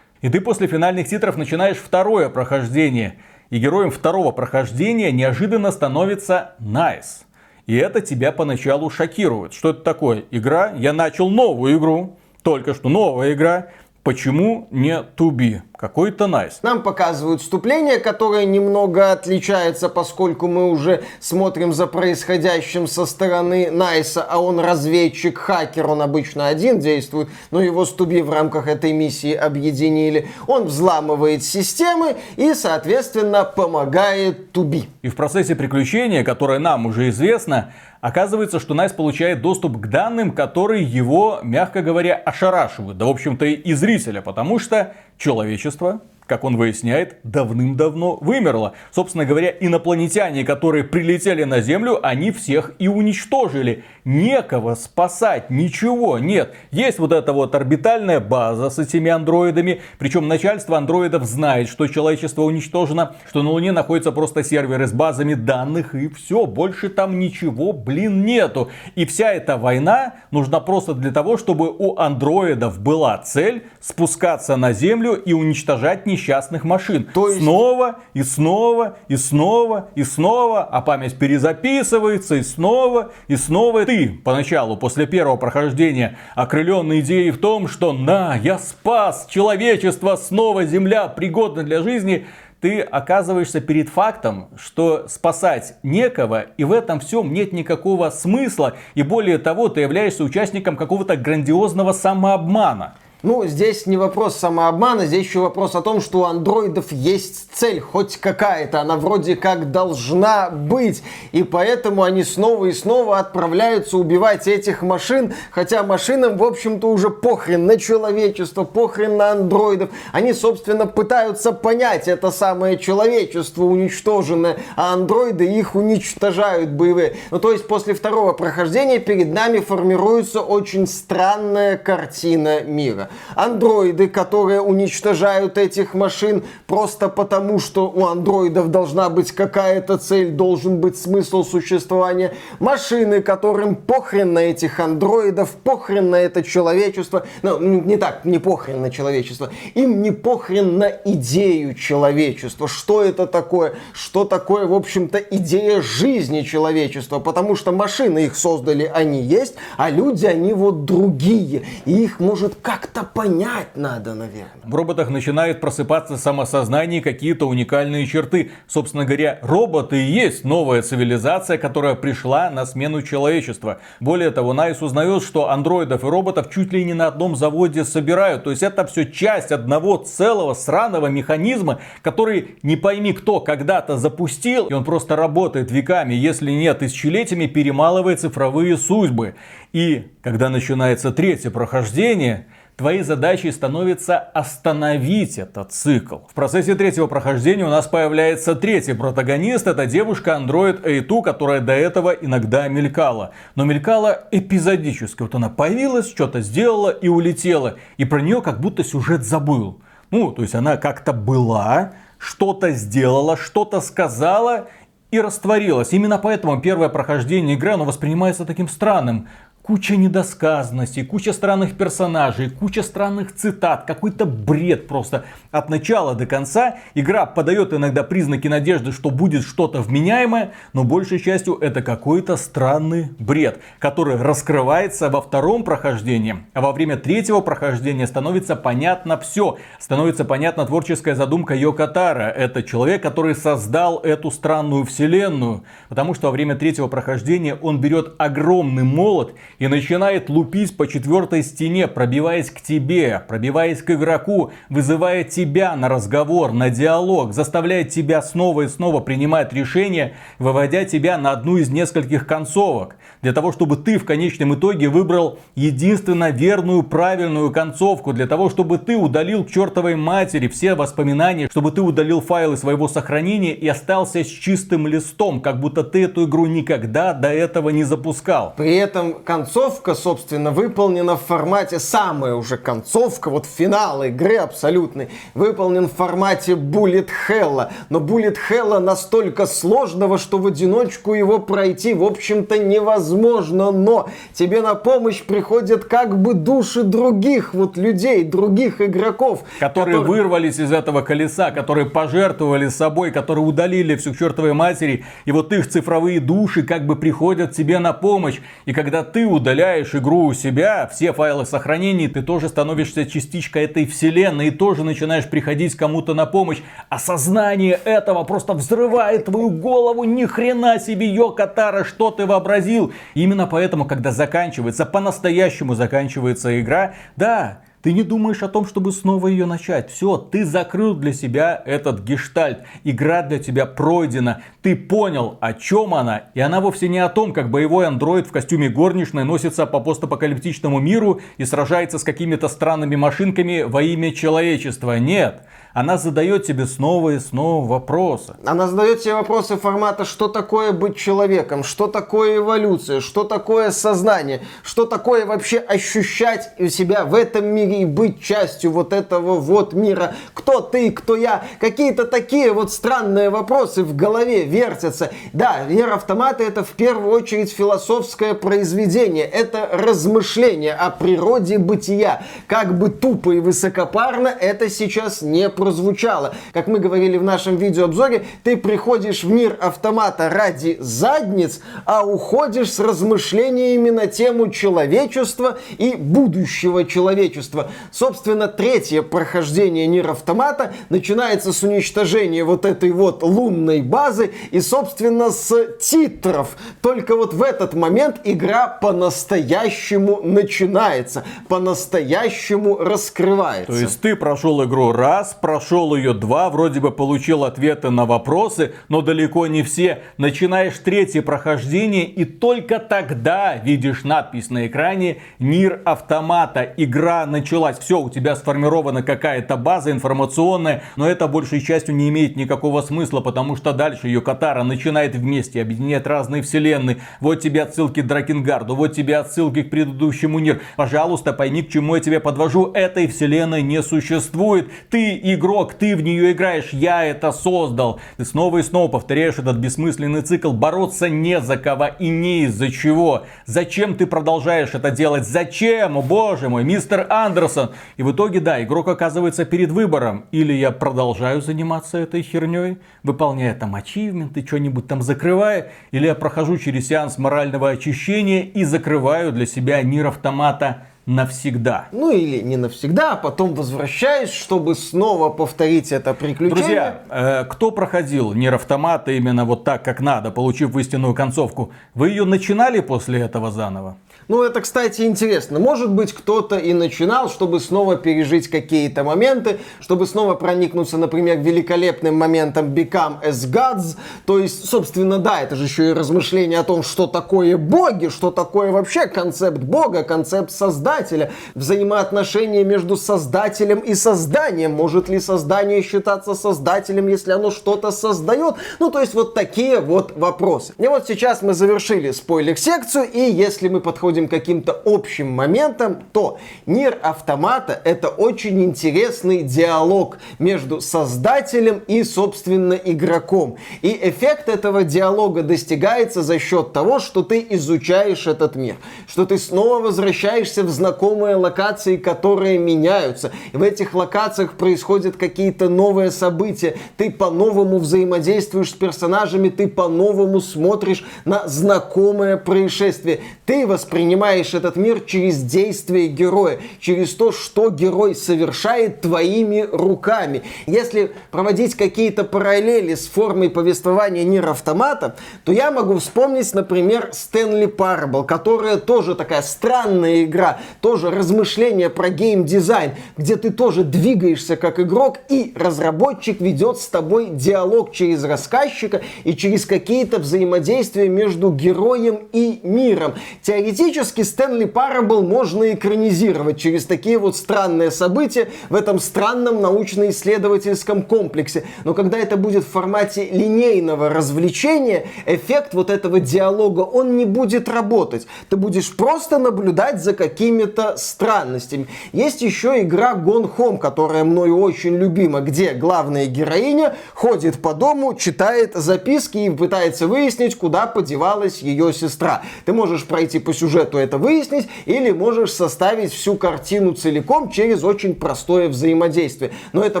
И 0.22 0.28
ты 0.28 0.40
после 0.40 0.66
финальных 0.66 1.06
титров 1.06 1.36
начинаешь 1.36 1.76
второе 1.76 2.28
прохождение. 2.30 3.16
И 3.50 3.58
героем 3.58 3.90
второго 3.90 4.32
прохождения 4.32 5.12
неожиданно 5.12 5.70
становится 5.70 6.54
Найс. 6.58 7.24
И 7.66 7.76
это 7.76 8.00
тебя 8.00 8.32
поначалу 8.32 8.90
шокирует. 8.90 9.52
Что 9.52 9.70
это 9.70 9.82
такое? 9.82 10.24
Игра? 10.30 10.72
Я 10.76 10.92
начал 10.92 11.28
новую 11.28 11.78
игру. 11.78 12.16
Только 12.42 12.74
что 12.74 12.88
новая 12.88 13.32
игра. 13.32 13.68
Почему 14.02 14.68
не 14.70 15.02
Туби? 15.02 15.62
Какой-то 15.78 16.26
Найс. 16.26 16.60
Нам 16.62 16.82
показывают 16.82 17.42
вступление, 17.42 17.98
которое 17.98 18.46
немного 18.46 19.12
отличается, 19.12 19.90
поскольку 19.90 20.46
мы 20.46 20.70
уже 20.70 21.04
смотрим 21.20 21.74
за 21.74 21.86
происходящим 21.86 22.86
со 22.86 23.04
стороны 23.04 23.70
Найса, 23.70 24.22
а 24.22 24.38
он 24.38 24.58
разведчик, 24.58 25.36
хакер, 25.36 25.86
он 25.86 26.00
обычно 26.00 26.48
один 26.48 26.78
действует, 26.78 27.28
но 27.50 27.60
его 27.60 27.84
с 27.84 27.92
Туби 27.92 28.22
в 28.22 28.30
рамках 28.30 28.68
этой 28.68 28.94
миссии 28.94 29.34
объединили. 29.34 30.28
Он 30.46 30.64
взламывает 30.64 31.42
системы 31.42 32.16
и, 32.36 32.54
соответственно, 32.54 33.44
помогает 33.44 34.52
Туби. 34.52 34.88
И 35.02 35.08
в 35.08 35.14
процессе 35.14 35.54
приключения, 35.54 36.24
которое 36.24 36.58
нам 36.58 36.86
уже 36.86 37.10
известно, 37.10 37.74
оказывается, 38.00 38.60
что 38.60 38.72
Найс 38.72 38.92
получает 38.92 39.42
доступ 39.42 39.78
к 39.78 39.88
данным, 39.88 40.30
которые 40.30 40.84
его, 40.84 41.40
мягко 41.42 41.82
говоря, 41.82 42.14
ошарашивают. 42.14 42.96
Да, 42.96 43.04
в 43.04 43.10
общем-то, 43.10 43.44
и 43.44 43.72
зрителя, 43.74 44.22
потому 44.22 44.58
что 44.58 44.94
человечество, 45.18 45.65
Отечества, 45.66 46.00
как 46.26 46.44
он 46.44 46.56
выясняет, 46.56 47.16
давным-давно 47.22 48.18
вымерло. 48.20 48.74
Собственно 48.90 49.24
говоря, 49.24 49.48
инопланетяне, 49.48 50.44
которые 50.44 50.84
прилетели 50.84 51.44
на 51.44 51.60
Землю, 51.60 51.98
они 52.04 52.30
всех 52.30 52.72
и 52.78 52.88
уничтожили. 52.88 53.84
Некого 54.04 54.74
спасать, 54.74 55.50
ничего 55.50 56.18
нет. 56.18 56.54
Есть 56.70 56.98
вот 56.98 57.12
эта 57.12 57.32
вот 57.32 57.54
орбитальная 57.54 58.20
база 58.20 58.70
с 58.70 58.78
этими 58.78 59.10
андроидами, 59.10 59.80
причем 59.98 60.28
начальство 60.28 60.76
андроидов 60.76 61.24
знает, 61.24 61.68
что 61.68 61.86
человечество 61.86 62.42
уничтожено, 62.42 63.14
что 63.28 63.42
на 63.42 63.50
Луне 63.50 63.72
находятся 63.72 64.12
просто 64.12 64.42
серверы 64.42 64.86
с 64.86 64.92
базами 64.92 65.34
данных 65.34 65.94
и 65.94 66.08
все, 66.08 66.46
больше 66.46 66.88
там 66.88 67.18
ничего, 67.18 67.72
блин, 67.72 68.24
нету. 68.24 68.70
И 68.94 69.04
вся 69.04 69.32
эта 69.32 69.56
война 69.56 70.14
нужна 70.30 70.60
просто 70.60 70.94
для 70.94 71.10
того, 71.10 71.36
чтобы 71.36 71.70
у 71.70 71.98
андроидов 71.98 72.80
была 72.80 73.18
цель 73.18 73.64
спускаться 73.80 74.56
на 74.56 74.72
Землю 74.72 75.14
и 75.14 75.32
уничтожать 75.32 76.06
несчастных 76.16 76.64
машин. 76.64 77.08
То 77.12 77.28
есть- 77.28 77.40
Снова 77.40 77.96
и 78.14 78.22
снова 78.22 78.96
и 79.08 79.16
снова 79.16 79.90
и 79.94 80.02
снова, 80.02 80.64
а 80.64 80.80
память 80.80 81.18
перезаписывается 81.18 82.36
и 82.36 82.42
снова 82.42 83.12
и 83.28 83.36
снова. 83.36 83.84
Ты 83.84 84.20
поначалу, 84.24 84.76
после 84.76 85.06
первого 85.06 85.36
прохождения, 85.36 86.16
окрыленный 86.34 87.00
идеей 87.00 87.30
в 87.30 87.38
том, 87.38 87.68
что 87.68 87.92
на, 87.92 88.36
я 88.36 88.58
спас 88.58 89.26
человечество, 89.28 90.16
снова 90.16 90.64
Земля 90.64 91.08
пригодна 91.08 91.62
для 91.62 91.82
жизни, 91.82 92.26
ты 92.60 92.80
оказываешься 92.80 93.60
перед 93.60 93.88
фактом, 93.88 94.48
что 94.56 95.06
спасать 95.08 95.74
некого, 95.82 96.46
и 96.56 96.64
в 96.64 96.72
этом 96.72 97.00
всем 97.00 97.32
нет 97.32 97.52
никакого 97.52 98.08
смысла, 98.10 98.74
и 98.94 99.02
более 99.02 99.38
того, 99.38 99.68
ты 99.68 99.82
являешься 99.82 100.24
участником 100.24 100.76
какого-то 100.76 101.16
грандиозного 101.16 101.92
самообмана. 101.92 102.94
Ну, 103.26 103.44
здесь 103.44 103.86
не 103.86 103.96
вопрос 103.96 104.36
самообмана, 104.36 105.06
здесь 105.06 105.26
еще 105.26 105.40
вопрос 105.40 105.74
о 105.74 105.82
том, 105.82 106.00
что 106.00 106.20
у 106.20 106.24
андроидов 106.26 106.92
есть 106.92 107.48
цель, 107.52 107.80
хоть 107.80 108.18
какая-то, 108.18 108.80
она 108.82 108.94
вроде 108.94 109.34
как 109.34 109.72
должна 109.72 110.48
быть. 110.48 111.02
И 111.32 111.42
поэтому 111.42 112.04
они 112.04 112.22
снова 112.22 112.66
и 112.66 112.72
снова 112.72 113.18
отправляются 113.18 113.98
убивать 113.98 114.46
этих 114.46 114.82
машин, 114.82 115.34
хотя 115.50 115.82
машинам, 115.82 116.36
в 116.36 116.44
общем-то, 116.44 116.88
уже 116.88 117.10
похрен 117.10 117.66
на 117.66 117.80
человечество, 117.80 118.62
похрен 118.62 119.16
на 119.16 119.32
андроидов. 119.32 119.90
Они, 120.12 120.32
собственно, 120.32 120.86
пытаются 120.86 121.50
понять 121.50 122.06
это 122.06 122.30
самое 122.30 122.78
человечество 122.78 123.64
уничтоженное, 123.64 124.58
а 124.76 124.92
андроиды 124.92 125.46
их 125.46 125.74
уничтожают 125.74 126.70
боевые. 126.70 127.16
Ну, 127.32 127.40
то 127.40 127.50
есть, 127.50 127.66
после 127.66 127.92
второго 127.94 128.34
прохождения 128.34 129.00
перед 129.00 129.32
нами 129.32 129.58
формируется 129.58 130.42
очень 130.42 130.86
странная 130.86 131.76
картина 131.76 132.62
мира 132.62 133.10
андроиды, 133.34 134.08
которые 134.08 134.60
уничтожают 134.60 135.58
этих 135.58 135.94
машин 135.94 136.44
просто 136.66 137.08
потому, 137.08 137.58
что 137.58 137.90
у 137.90 138.06
андроидов 138.06 138.70
должна 138.70 139.08
быть 139.08 139.32
какая-то 139.32 139.98
цель, 139.98 140.32
должен 140.32 140.80
быть 140.80 140.98
смысл 140.98 141.44
существования. 141.44 142.34
Машины, 142.58 143.22
которым 143.22 143.76
похрен 143.76 144.32
на 144.32 144.40
этих 144.40 144.80
андроидов, 144.80 145.50
похрен 145.62 146.10
на 146.10 146.16
это 146.16 146.42
человечество. 146.42 147.26
Ну, 147.42 147.58
не 147.58 147.96
так, 147.96 148.24
не 148.24 148.38
похрен 148.38 148.82
на 148.82 148.90
человечество. 148.90 149.50
Им 149.74 150.02
не 150.02 150.10
похрен 150.10 150.78
на 150.78 150.88
идею 151.04 151.74
человечества. 151.74 152.68
Что 152.68 153.02
это 153.02 153.26
такое? 153.26 153.74
Что 153.92 154.24
такое, 154.24 154.66
в 154.66 154.74
общем-то, 154.74 155.18
идея 155.18 155.80
жизни 155.80 156.42
человечества? 156.42 157.18
Потому 157.18 157.56
что 157.56 157.72
машины 157.72 158.26
их 158.26 158.36
создали, 158.36 158.90
они 158.92 159.22
есть, 159.22 159.54
а 159.76 159.90
люди, 159.90 160.26
они 160.26 160.52
вот 160.52 160.84
другие. 160.84 161.64
И 161.84 162.04
их 162.04 162.20
может 162.20 162.54
как-то 162.60 162.95
понять 163.02 163.76
надо, 163.76 164.14
наверное. 164.14 164.50
В 164.64 164.74
роботах 164.74 165.10
начинает 165.10 165.60
просыпаться 165.60 166.16
самосознание 166.16 167.00
и 167.00 167.02
какие-то 167.02 167.48
уникальные 167.48 168.06
черты. 168.06 168.50
Собственно 168.66 169.04
говоря, 169.04 169.38
роботы 169.42 170.02
и 170.02 170.10
есть 170.10 170.44
новая 170.44 170.82
цивилизация, 170.82 171.58
которая 171.58 171.94
пришла 171.94 172.50
на 172.50 172.66
смену 172.66 173.02
человечества. 173.02 173.80
Более 174.00 174.30
того, 174.30 174.52
Найс 174.52 174.82
узнает, 174.82 175.22
что 175.22 175.50
андроидов 175.50 176.04
и 176.04 176.06
роботов 176.06 176.48
чуть 176.52 176.72
ли 176.72 176.84
не 176.84 176.94
на 176.94 177.06
одном 177.06 177.36
заводе 177.36 177.84
собирают. 177.84 178.44
То 178.44 178.50
есть 178.50 178.62
это 178.62 178.86
все 178.86 179.04
часть 179.04 179.52
одного 179.52 179.96
целого 179.96 180.54
сраного 180.54 181.06
механизма, 181.06 181.80
который 182.02 182.56
не 182.62 182.76
пойми 182.76 183.12
кто 183.12 183.40
когда-то 183.40 183.96
запустил, 183.96 184.66
и 184.66 184.74
он 184.74 184.84
просто 184.84 185.16
работает 185.16 185.70
веками, 185.70 186.14
если 186.14 186.50
нет 186.50 186.78
тысячелетиями, 186.80 187.46
перемалывая 187.46 188.16
цифровые 188.16 188.76
судьбы. 188.76 189.34
И 189.72 190.12
когда 190.22 190.48
начинается 190.48 191.10
третье 191.10 191.50
прохождение, 191.50 192.46
Твоей 192.76 193.02
задачей 193.04 193.52
становится 193.52 194.18
остановить 194.18 195.38
этот 195.38 195.72
цикл. 195.72 196.18
В 196.28 196.34
процессе 196.34 196.74
третьего 196.74 197.06
прохождения 197.06 197.64
у 197.64 197.70
нас 197.70 197.86
появляется 197.86 198.54
третий 198.54 198.92
протагонист. 198.92 199.66
Это 199.66 199.86
девушка-андроид 199.86 200.84
A2, 200.84 201.22
которая 201.22 201.62
до 201.62 201.72
этого 201.72 202.10
иногда 202.10 202.68
мелькала. 202.68 203.30
Но 203.54 203.64
мелькала 203.64 204.24
эпизодически. 204.30 205.22
Вот 205.22 205.34
она 205.34 205.48
появилась, 205.48 206.10
что-то 206.10 206.42
сделала 206.42 206.90
и 206.90 207.08
улетела. 207.08 207.76
И 207.96 208.04
про 208.04 208.20
нее 208.20 208.42
как 208.42 208.60
будто 208.60 208.84
сюжет 208.84 209.24
забыл. 209.24 209.80
Ну, 210.10 210.32
то 210.32 210.42
есть 210.42 210.54
она 210.54 210.76
как-то 210.76 211.14
была, 211.14 211.92
что-то 212.18 212.72
сделала, 212.72 213.38
что-то 213.38 213.80
сказала 213.80 214.68
и 215.10 215.18
растворилась. 215.18 215.94
Именно 215.94 216.18
поэтому 216.18 216.60
первое 216.60 216.90
прохождение 216.90 217.56
игры 217.56 217.72
оно 217.72 217.86
воспринимается 217.86 218.44
таким 218.44 218.68
странным 218.68 219.28
куча 219.66 219.96
недосказанностей, 219.96 221.04
куча 221.04 221.32
странных 221.32 221.76
персонажей, 221.76 222.50
куча 222.50 222.84
странных 222.84 223.34
цитат, 223.34 223.84
какой-то 223.84 224.24
бред 224.24 224.86
просто. 224.86 225.24
От 225.50 225.68
начала 225.70 226.14
до 226.14 226.24
конца 226.24 226.76
игра 226.94 227.26
подает 227.26 227.72
иногда 227.72 228.04
признаки 228.04 228.46
надежды, 228.46 228.92
что 228.92 229.10
будет 229.10 229.42
что-то 229.42 229.82
вменяемое, 229.82 230.52
но 230.72 230.84
большей 230.84 231.18
частью 231.18 231.56
это 231.56 231.82
какой-то 231.82 232.36
странный 232.36 233.08
бред, 233.18 233.60
который 233.80 234.14
раскрывается 234.14 235.10
во 235.10 235.20
втором 235.20 235.64
прохождении, 235.64 236.36
а 236.54 236.60
во 236.60 236.70
время 236.70 236.96
третьего 236.96 237.40
прохождения 237.40 238.06
становится 238.06 238.54
понятно 238.54 239.18
все. 239.18 239.56
Становится 239.80 240.24
понятна 240.24 240.64
творческая 240.64 241.16
задумка 241.16 241.56
Йокатара. 241.56 242.28
Это 242.28 242.62
человек, 242.62 243.02
который 243.02 243.34
создал 243.34 243.98
эту 243.98 244.30
странную 244.30 244.84
вселенную, 244.84 245.64
потому 245.88 246.14
что 246.14 246.28
во 246.28 246.30
время 246.30 246.54
третьего 246.54 246.86
прохождения 246.86 247.56
он 247.56 247.80
берет 247.80 248.14
огромный 248.18 248.84
молот 248.84 249.34
и 249.58 249.68
начинает 249.68 250.28
лупить 250.28 250.76
по 250.76 250.86
четвертой 250.86 251.42
стене, 251.42 251.88
пробиваясь 251.88 252.50
к 252.50 252.60
тебе, 252.60 253.22
пробиваясь 253.26 253.82
к 253.82 253.90
игроку, 253.90 254.52
вызывая 254.68 255.24
тебя 255.24 255.74
на 255.76 255.88
разговор, 255.88 256.52
на 256.52 256.70
диалог, 256.70 257.32
заставляя 257.32 257.84
тебя 257.84 258.22
снова 258.22 258.62
и 258.62 258.68
снова 258.68 259.00
принимать 259.00 259.52
решения, 259.52 260.14
выводя 260.38 260.84
тебя 260.84 261.18
на 261.18 261.32
одну 261.32 261.56
из 261.56 261.70
нескольких 261.70 262.26
концовок. 262.26 262.96
Для 263.26 263.32
того, 263.32 263.50
чтобы 263.50 263.76
ты 263.76 263.98
в 263.98 264.04
конечном 264.04 264.54
итоге 264.54 264.88
выбрал 264.88 265.40
единственно 265.56 266.30
верную, 266.30 266.84
правильную 266.84 267.50
концовку. 267.50 268.12
Для 268.12 268.28
того, 268.28 268.50
чтобы 268.50 268.78
ты 268.78 268.96
удалил 268.96 269.42
к 269.42 269.50
чертовой 269.50 269.96
матери 269.96 270.46
все 270.46 270.76
воспоминания, 270.76 271.48
чтобы 271.50 271.72
ты 271.72 271.80
удалил 271.80 272.20
файлы 272.20 272.56
своего 272.56 272.86
сохранения 272.86 273.52
и 273.52 273.66
остался 273.66 274.22
с 274.22 274.28
чистым 274.28 274.86
листом, 274.86 275.40
как 275.40 275.58
будто 275.58 275.82
ты 275.82 276.04
эту 276.04 276.26
игру 276.26 276.46
никогда 276.46 277.14
до 277.14 277.26
этого 277.26 277.70
не 277.70 277.82
запускал. 277.82 278.54
При 278.56 278.76
этом 278.76 279.14
концовка 279.14 279.96
собственно, 279.96 280.52
выполнена 280.52 281.16
в 281.16 281.22
формате, 281.22 281.80
самая 281.80 282.36
уже 282.36 282.56
концовка, 282.56 283.28
вот 283.28 283.44
финал 283.44 284.04
игры 284.04 284.36
абсолютный, 284.36 285.08
выполнен 285.34 285.88
в 285.88 285.92
формате 285.94 286.52
Bullet 286.52 287.08
Hell. 287.28 287.72
Но 287.88 287.98
Bullet 287.98 288.36
Hell 288.48 288.78
настолько 288.78 289.46
сложного, 289.46 290.16
что 290.16 290.38
в 290.38 290.46
одиночку 290.46 291.12
его 291.14 291.40
пройти, 291.40 291.92
в 291.92 292.04
общем-то, 292.04 292.58
невозможно. 292.58 293.15
Но 293.16 294.08
тебе 294.32 294.62
на 294.62 294.74
помощь 294.74 295.22
приходят 295.22 295.84
как 295.84 296.16
бы 296.20 296.34
души 296.34 296.82
других 296.82 297.54
вот 297.54 297.76
людей, 297.76 298.24
других 298.24 298.80
игроков. 298.80 299.44
Которые, 299.58 299.98
которые... 299.98 300.22
вырвались 300.22 300.58
из 300.58 300.72
этого 300.72 301.02
колеса, 301.02 301.50
которые 301.50 301.86
пожертвовали 301.90 302.68
собой, 302.68 303.10
которые 303.10 303.44
удалили 303.44 303.96
всю 303.96 304.12
к 304.12 304.18
чертовой 304.18 304.52
матери. 304.52 305.04
И 305.24 305.32
вот 305.32 305.52
их 305.52 305.68
цифровые 305.68 306.20
души 306.20 306.62
как 306.62 306.86
бы 306.86 306.96
приходят 306.96 307.52
тебе 307.52 307.78
на 307.78 307.92
помощь. 307.92 308.40
И 308.64 308.72
когда 308.72 309.02
ты 309.02 309.26
удаляешь 309.26 309.94
игру 309.94 310.26
у 310.26 310.34
себя, 310.34 310.88
все 310.92 311.12
файлы 311.12 311.46
сохранений, 311.46 312.08
ты 312.08 312.22
тоже 312.22 312.48
становишься 312.48 313.06
частичкой 313.06 313.64
этой 313.64 313.86
вселенной 313.86 314.48
и 314.48 314.50
тоже 314.50 314.84
начинаешь 314.84 315.28
приходить 315.28 315.74
кому-то 315.74 316.14
на 316.14 316.26
помощь. 316.26 316.58
Осознание 316.88 317.78
этого 317.84 318.24
просто 318.24 318.54
взрывает 318.54 319.26
твою 319.26 319.50
голову. 319.50 320.04
Ни 320.04 320.24
хрена 320.24 320.78
себе, 320.78 321.06
Йокатара, 321.06 321.84
что 321.84 322.10
ты 322.10 322.26
вообразил? 322.26 322.92
Именно 323.14 323.46
поэтому, 323.46 323.84
когда 323.84 324.12
заканчивается, 324.12 324.86
по-настоящему 324.86 325.74
заканчивается 325.74 326.60
игра, 326.60 326.94
да, 327.16 327.62
ты 327.86 327.92
не 327.92 328.02
думаешь 328.02 328.42
о 328.42 328.48
том, 328.48 328.66
чтобы 328.66 328.90
снова 328.90 329.28
ее 329.28 329.46
начать. 329.46 329.92
Все, 329.92 330.16
ты 330.16 330.44
закрыл 330.44 330.94
для 330.94 331.12
себя 331.12 331.62
этот 331.64 332.00
гештальт. 332.00 332.64
Игра 332.82 333.22
для 333.22 333.38
тебя 333.38 333.64
пройдена. 333.64 334.42
Ты 334.66 334.74
понял, 334.74 335.38
о 335.40 335.52
чем 335.52 335.94
она. 335.94 336.24
И 336.34 336.40
она 336.40 336.60
вовсе 336.60 336.88
не 336.88 336.98
о 336.98 337.08
том, 337.08 337.32
как 337.32 337.52
боевой 337.52 337.86
андроид 337.86 338.26
в 338.26 338.32
костюме 338.32 338.68
горничной 338.68 339.22
носится 339.22 339.64
по 339.64 339.78
постапокалиптичному 339.78 340.80
миру 340.80 341.20
и 341.36 341.44
сражается 341.44 342.00
с 342.00 342.02
какими-то 342.02 342.48
странными 342.48 342.96
машинками 342.96 343.62
во 343.62 343.80
имя 343.80 344.10
человечества. 344.10 344.98
Нет 344.98 345.42
она 345.76 345.98
задает 345.98 346.46
тебе 346.46 346.64
снова 346.64 347.10
и 347.10 347.18
снова 347.18 347.68
вопросы. 347.68 348.34
Она 348.46 348.66
задает 348.66 349.02
тебе 349.02 349.12
вопросы 349.12 349.58
формата, 349.58 350.06
что 350.06 350.26
такое 350.26 350.72
быть 350.72 350.96
человеком, 350.96 351.64
что 351.64 351.86
такое 351.86 352.38
эволюция, 352.38 353.02
что 353.02 353.24
такое 353.24 353.70
сознание, 353.70 354.40
что 354.62 354.86
такое 354.86 355.26
вообще 355.26 355.58
ощущать 355.58 356.50
себя 356.70 357.04
в 357.04 357.14
этом 357.14 357.44
мире 357.44 357.82
и 357.82 357.84
быть 357.84 358.22
частью 358.22 358.70
вот 358.70 358.94
этого 358.94 359.38
вот 359.38 359.74
мира. 359.74 360.14
Кто 360.32 360.62
ты, 360.62 360.90
кто 360.90 361.14
я? 361.14 361.44
Какие-то 361.60 362.06
такие 362.06 362.54
вот 362.54 362.72
странные 362.72 363.28
вопросы 363.28 363.84
в 363.84 363.94
голове 363.94 364.46
вертятся. 364.56 365.10
Да, 365.32 365.64
Вера 365.68 365.94
автомата 365.94 366.42
это 366.42 366.64
в 366.64 366.70
первую 366.70 367.12
очередь 367.12 367.52
философское 367.52 368.32
произведение. 368.34 369.26
Это 369.26 369.68
размышление 369.70 370.72
о 370.72 370.90
природе 370.90 371.58
бытия. 371.58 372.22
Как 372.46 372.78
бы 372.78 372.88
тупо 372.88 373.32
и 373.32 373.40
высокопарно 373.40 374.28
это 374.28 374.70
сейчас 374.70 375.20
не 375.20 375.50
прозвучало. 375.50 376.34
Как 376.52 376.68
мы 376.68 376.78
говорили 376.78 377.18
в 377.18 377.22
нашем 377.22 377.56
видеообзоре, 377.56 378.24
ты 378.44 378.56
приходишь 378.56 379.24
в 379.24 379.30
мир 379.30 379.58
автомата 379.60 380.30
ради 380.30 380.78
задниц, 380.80 381.60
а 381.84 382.04
уходишь 382.06 382.72
с 382.72 382.80
размышлениями 382.80 383.90
на 383.90 384.06
тему 384.06 384.50
человечества 384.50 385.58
и 385.76 385.94
будущего 385.96 386.84
человечества. 386.84 387.70
Собственно, 387.92 388.48
третье 388.48 389.02
прохождение 389.02 389.86
Нир 389.86 390.10
Автомата 390.10 390.72
начинается 390.88 391.52
с 391.52 391.62
уничтожения 391.62 392.44
вот 392.44 392.64
этой 392.64 392.90
вот 392.90 393.22
лунной 393.22 393.82
базы 393.82 394.32
и, 394.50 394.60
собственно, 394.60 395.30
с 395.30 395.76
титров. 395.80 396.56
Только 396.82 397.16
вот 397.16 397.34
в 397.34 397.42
этот 397.42 397.74
момент 397.74 398.20
игра 398.24 398.68
по-настоящему 398.68 400.20
начинается, 400.22 401.24
по-настоящему 401.48 402.78
раскрывается. 402.78 403.72
То 403.72 403.78
есть 403.78 404.00
ты 404.00 404.16
прошел 404.16 404.64
игру 404.64 404.92
раз, 404.92 405.36
прошел 405.40 405.94
ее 405.94 406.14
два, 406.14 406.50
вроде 406.50 406.80
бы 406.80 406.90
получил 406.90 407.44
ответы 407.44 407.90
на 407.90 408.06
вопросы, 408.06 408.74
но 408.88 409.02
далеко 409.02 409.46
не 409.46 409.62
все. 409.62 410.02
Начинаешь 410.18 410.78
третье 410.78 411.22
прохождение 411.22 412.04
и 412.04 412.24
только 412.24 412.78
тогда 412.78 413.56
видишь 413.56 414.04
надпись 414.04 414.50
на 414.50 414.66
экране 414.66 415.18
«Нир 415.38 415.80
Автомата». 415.84 416.62
Игра 416.76 417.26
началась. 417.26 417.78
Все, 417.78 418.00
у 418.00 418.10
тебя 418.10 418.36
сформирована 418.36 419.02
какая-то 419.02 419.56
база 419.56 419.90
информационная, 419.90 420.82
но 420.96 421.08
это 421.08 421.28
большей 421.28 421.60
частью 421.60 421.94
не 421.94 422.08
имеет 422.08 422.36
никакого 422.36 422.82
смысла, 422.82 423.20
потому 423.20 423.56
что 423.56 423.72
дальше 423.72 424.08
ее 424.08 424.20
Катара 424.36 424.64
начинает 424.64 425.14
вместе 425.14 425.62
объединять 425.62 426.06
разные 426.06 426.42
вселенные. 426.42 426.98
Вот 427.20 427.40
тебе 427.40 427.62
отсылки 427.62 428.02
к 428.02 428.06
Дракенгарду, 428.06 428.76
вот 428.76 428.94
тебе 428.94 429.16
отсылки 429.16 429.62
к 429.62 429.70
предыдущему 429.70 430.40
Нир. 430.40 430.60
Пожалуйста, 430.76 431.32
пойми, 431.32 431.62
к 431.62 431.70
чему 431.70 431.94
я 431.94 432.02
тебя 432.02 432.20
подвожу. 432.20 432.70
Этой 432.74 433.06
вселенной 433.06 433.62
не 433.62 433.82
существует. 433.82 434.68
Ты 434.90 435.18
игрок, 435.22 435.72
ты 435.72 435.96
в 435.96 436.02
нее 436.02 436.32
играешь, 436.32 436.74
я 436.74 437.02
это 437.06 437.32
создал. 437.32 437.98
Ты 438.18 438.26
снова 438.26 438.58
и 438.58 438.62
снова 438.62 438.88
повторяешь 438.88 439.38
этот 439.38 439.56
бессмысленный 439.56 440.20
цикл. 440.20 440.52
Бороться 440.52 441.08
не 441.08 441.40
за 441.40 441.56
кого 441.56 441.86
и 441.98 442.10
не 442.10 442.44
из-за 442.44 442.70
чего. 442.70 443.24
Зачем 443.46 443.94
ты 443.94 444.06
продолжаешь 444.06 444.74
это 444.74 444.90
делать? 444.90 445.26
Зачем? 445.26 445.96
О 445.96 446.02
боже 446.02 446.50
мой, 446.50 446.62
мистер 446.62 447.06
Андерсон. 447.08 447.70
И 447.96 448.02
в 448.02 448.12
итоге, 448.12 448.40
да, 448.40 448.62
игрок 448.62 448.88
оказывается 448.88 449.46
перед 449.46 449.70
выбором. 449.70 450.26
Или 450.30 450.52
я 450.52 450.72
продолжаю 450.72 451.40
заниматься 451.40 451.96
этой 451.96 452.20
херней, 452.20 452.76
выполняя 453.02 453.54
там 453.54 453.74
ачивменты, 454.16 454.46
что-нибудь 454.46 454.86
там 454.86 455.02
закрывая. 455.02 455.72
Или 455.90 456.06
я 456.06 456.14
прохожу 456.14 456.58
через 456.58 456.88
сеанс 456.88 457.18
морального 457.18 457.70
очищения 457.70 458.42
и 458.42 458.64
закрываю 458.64 459.32
для 459.32 459.46
себя 459.46 459.82
Нир 459.82 460.06
Автомата 460.06 460.86
навсегда. 461.06 461.86
Ну 461.92 462.10
или 462.10 462.42
не 462.42 462.56
навсегда, 462.56 463.12
а 463.12 463.16
потом 463.16 463.54
возвращаюсь, 463.54 464.30
чтобы 464.30 464.74
снова 464.74 465.30
повторить 465.30 465.92
это 465.92 466.14
приключение. 466.14 466.56
Друзья, 466.56 467.00
э, 467.10 467.44
кто 467.44 467.70
проходил 467.70 468.32
Нир 468.32 468.54
Автомата 468.54 469.12
именно 469.12 469.44
вот 469.44 469.62
так, 469.62 469.84
как 469.84 470.00
надо, 470.00 470.32
получив 470.32 470.76
истинную 470.76 471.14
концовку, 471.14 471.70
вы 471.94 472.08
ее 472.08 472.24
начинали 472.24 472.80
после 472.80 473.20
этого 473.20 473.52
заново? 473.52 473.96
Ну, 474.28 474.42
это, 474.42 474.60
кстати, 474.60 475.02
интересно. 475.02 475.60
Может 475.60 475.92
быть, 475.92 476.12
кто-то 476.12 476.56
и 476.56 476.72
начинал, 476.72 477.30
чтобы 477.30 477.60
снова 477.60 477.96
пережить 477.96 478.48
какие-то 478.48 479.04
моменты, 479.04 479.60
чтобы 479.78 480.06
снова 480.06 480.34
проникнуться, 480.34 480.98
например, 480.98 481.38
великолепным 481.38 482.16
моментом 482.16 482.74
Become 482.74 483.22
as 483.24 483.48
Gods. 483.48 483.96
То 484.24 484.40
есть, 484.40 484.68
собственно, 484.68 485.18
да, 485.18 485.42
это 485.42 485.54
же 485.54 485.64
еще 485.64 485.90
и 485.90 485.92
размышление 485.92 486.58
о 486.58 486.64
том, 486.64 486.82
что 486.82 487.06
такое 487.06 487.56
боги, 487.56 488.08
что 488.08 488.32
такое 488.32 488.72
вообще 488.72 489.06
концепт 489.06 489.58
бога, 489.58 490.02
концепт 490.02 490.50
создателя, 490.50 491.30
взаимоотношения 491.54 492.64
между 492.64 492.96
создателем 492.96 493.78
и 493.78 493.94
созданием. 493.94 494.72
Может 494.72 495.08
ли 495.08 495.20
создание 495.20 495.82
считаться 495.82 496.34
создателем, 496.34 497.06
если 497.06 497.30
оно 497.30 497.52
что-то 497.52 497.92
создает? 497.92 498.56
Ну, 498.80 498.90
то 498.90 499.00
есть, 499.00 499.14
вот 499.14 499.34
такие 499.34 499.78
вот 499.78 500.16
вопросы. 500.16 500.74
И 500.78 500.88
вот 500.88 501.06
сейчас 501.06 501.42
мы 501.42 501.54
завершили 501.54 502.10
спойлер-секцию, 502.10 503.08
и 503.12 503.20
если 503.20 503.68
мы 503.68 503.80
подходим 503.80 504.15
подходим 504.16 504.28
к 504.28 504.30
каким-то 504.30 504.80
общим 504.84 505.30
моментам, 505.30 506.02
то 506.12 506.38
Нир 506.66 506.98
Автомата 507.02 507.80
это 507.84 508.08
очень 508.08 508.62
интересный 508.64 509.42
диалог 509.42 510.18
между 510.38 510.80
создателем 510.80 511.82
и, 511.86 512.02
собственно, 512.04 512.74
игроком. 512.74 513.56
И 513.82 513.88
эффект 513.88 514.48
этого 514.48 514.84
диалога 514.84 515.42
достигается 515.42 516.22
за 516.22 516.38
счет 516.38 516.72
того, 516.72 516.98
что 516.98 517.22
ты 517.22 517.46
изучаешь 517.50 518.26
этот 518.26 518.56
мир, 518.56 518.76
что 519.06 519.26
ты 519.26 519.38
снова 519.38 519.80
возвращаешься 519.80 520.62
в 520.62 520.70
знакомые 520.70 521.36
локации, 521.36 521.96
которые 521.96 522.58
меняются. 522.58 523.32
В 523.52 523.62
этих 523.62 523.94
локациях 523.94 524.52
происходят 524.52 525.16
какие-то 525.16 525.68
новые 525.68 526.10
события. 526.10 526.76
Ты 526.96 527.10
по-новому 527.10 527.78
взаимодействуешь 527.78 528.70
с 528.70 528.74
персонажами, 528.74 529.50
ты 529.50 529.68
по-новому 529.68 530.40
смотришь 530.40 531.04
на 531.24 531.46
знакомое 531.48 532.36
происшествие. 532.36 533.20
Ты 533.44 533.66
воспринимаешь 533.66 534.05
воспринимаешь 534.06 534.54
этот 534.54 534.76
мир 534.76 535.00
через 535.00 535.42
действие 535.42 536.06
героя, 536.06 536.60
через 536.78 537.12
то, 537.14 537.32
что 537.32 537.70
герой 537.70 538.14
совершает 538.14 539.00
твоими 539.00 539.66
руками. 539.72 540.42
Если 540.68 541.10
проводить 541.32 541.74
какие-то 541.74 542.22
параллели 542.22 542.94
с 542.94 543.08
формой 543.08 543.50
повествования 543.50 544.22
Nier 544.22 544.48
Automata, 544.48 545.16
то 545.44 545.50
я 545.50 545.72
могу 545.72 545.98
вспомнить, 545.98 546.54
например, 546.54 547.08
Stanley 547.12 547.66
Parable, 547.66 548.22
которая 548.22 548.76
тоже 548.76 549.16
такая 549.16 549.42
странная 549.42 550.22
игра, 550.22 550.60
тоже 550.80 551.10
размышление 551.10 551.90
про 551.90 552.08
геймдизайн, 552.08 552.92
где 553.16 553.34
ты 553.34 553.50
тоже 553.50 553.82
двигаешься 553.82 554.54
как 554.54 554.78
игрок, 554.78 555.18
и 555.28 555.52
разработчик 555.56 556.40
ведет 556.40 556.78
с 556.78 556.86
тобой 556.86 557.30
диалог 557.30 557.90
через 557.90 558.22
рассказчика 558.22 559.00
и 559.24 559.34
через 559.34 559.66
какие-то 559.66 560.18
взаимодействия 560.20 561.08
между 561.08 561.50
героем 561.50 562.20
и 562.32 562.60
миром. 562.62 563.14
Теоретически 563.42 563.95
Теоретически 563.96 564.24
Stanley 564.24 564.66
Parable 564.66 565.22
можно 565.22 565.72
экранизировать 565.72 566.60
через 566.60 566.84
такие 566.84 567.16
вот 567.16 567.34
странные 567.34 567.90
события 567.90 568.50
в 568.68 568.74
этом 568.74 569.00
странном 569.00 569.62
научно-исследовательском 569.62 571.00
комплексе. 571.00 571.64
Но 571.84 571.94
когда 571.94 572.18
это 572.18 572.36
будет 572.36 572.64
в 572.64 572.68
формате 572.68 573.26
линейного 573.32 574.10
развлечения, 574.10 575.06
эффект 575.24 575.72
вот 575.72 575.88
этого 575.88 576.20
диалога, 576.20 576.80
он 576.80 577.16
не 577.16 577.24
будет 577.24 577.70
работать. 577.70 578.26
Ты 578.50 578.58
будешь 578.58 578.94
просто 578.94 579.38
наблюдать 579.38 580.04
за 580.04 580.12
какими-то 580.12 580.98
странностями. 580.98 581.86
Есть 582.12 582.42
еще 582.42 582.82
игра 582.82 583.14
Gone 583.14 583.50
Home, 583.56 583.78
которая 583.78 584.24
мною 584.24 584.58
очень 584.58 584.94
любима, 584.96 585.40
где 585.40 585.72
главная 585.72 586.26
героиня 586.26 586.94
ходит 587.14 587.62
по 587.62 587.72
дому, 587.72 588.12
читает 588.12 588.74
записки 588.74 589.38
и 589.38 589.48
пытается 589.48 590.06
выяснить, 590.06 590.54
куда 590.54 590.86
подевалась 590.86 591.60
ее 591.60 591.94
сестра. 591.94 592.42
Ты 592.66 592.74
можешь 592.74 593.06
пройти 593.06 593.38
по 593.38 593.54
сюжету 593.54 593.85
сюжету 593.86 593.98
это 593.98 594.18
выяснить, 594.18 594.68
или 594.86 595.10
можешь 595.10 595.52
составить 595.52 596.12
всю 596.12 596.36
картину 596.36 596.92
целиком 596.92 597.50
через 597.50 597.84
очень 597.84 598.14
простое 598.14 598.68
взаимодействие. 598.68 599.52
Но 599.72 599.82
это 599.82 600.00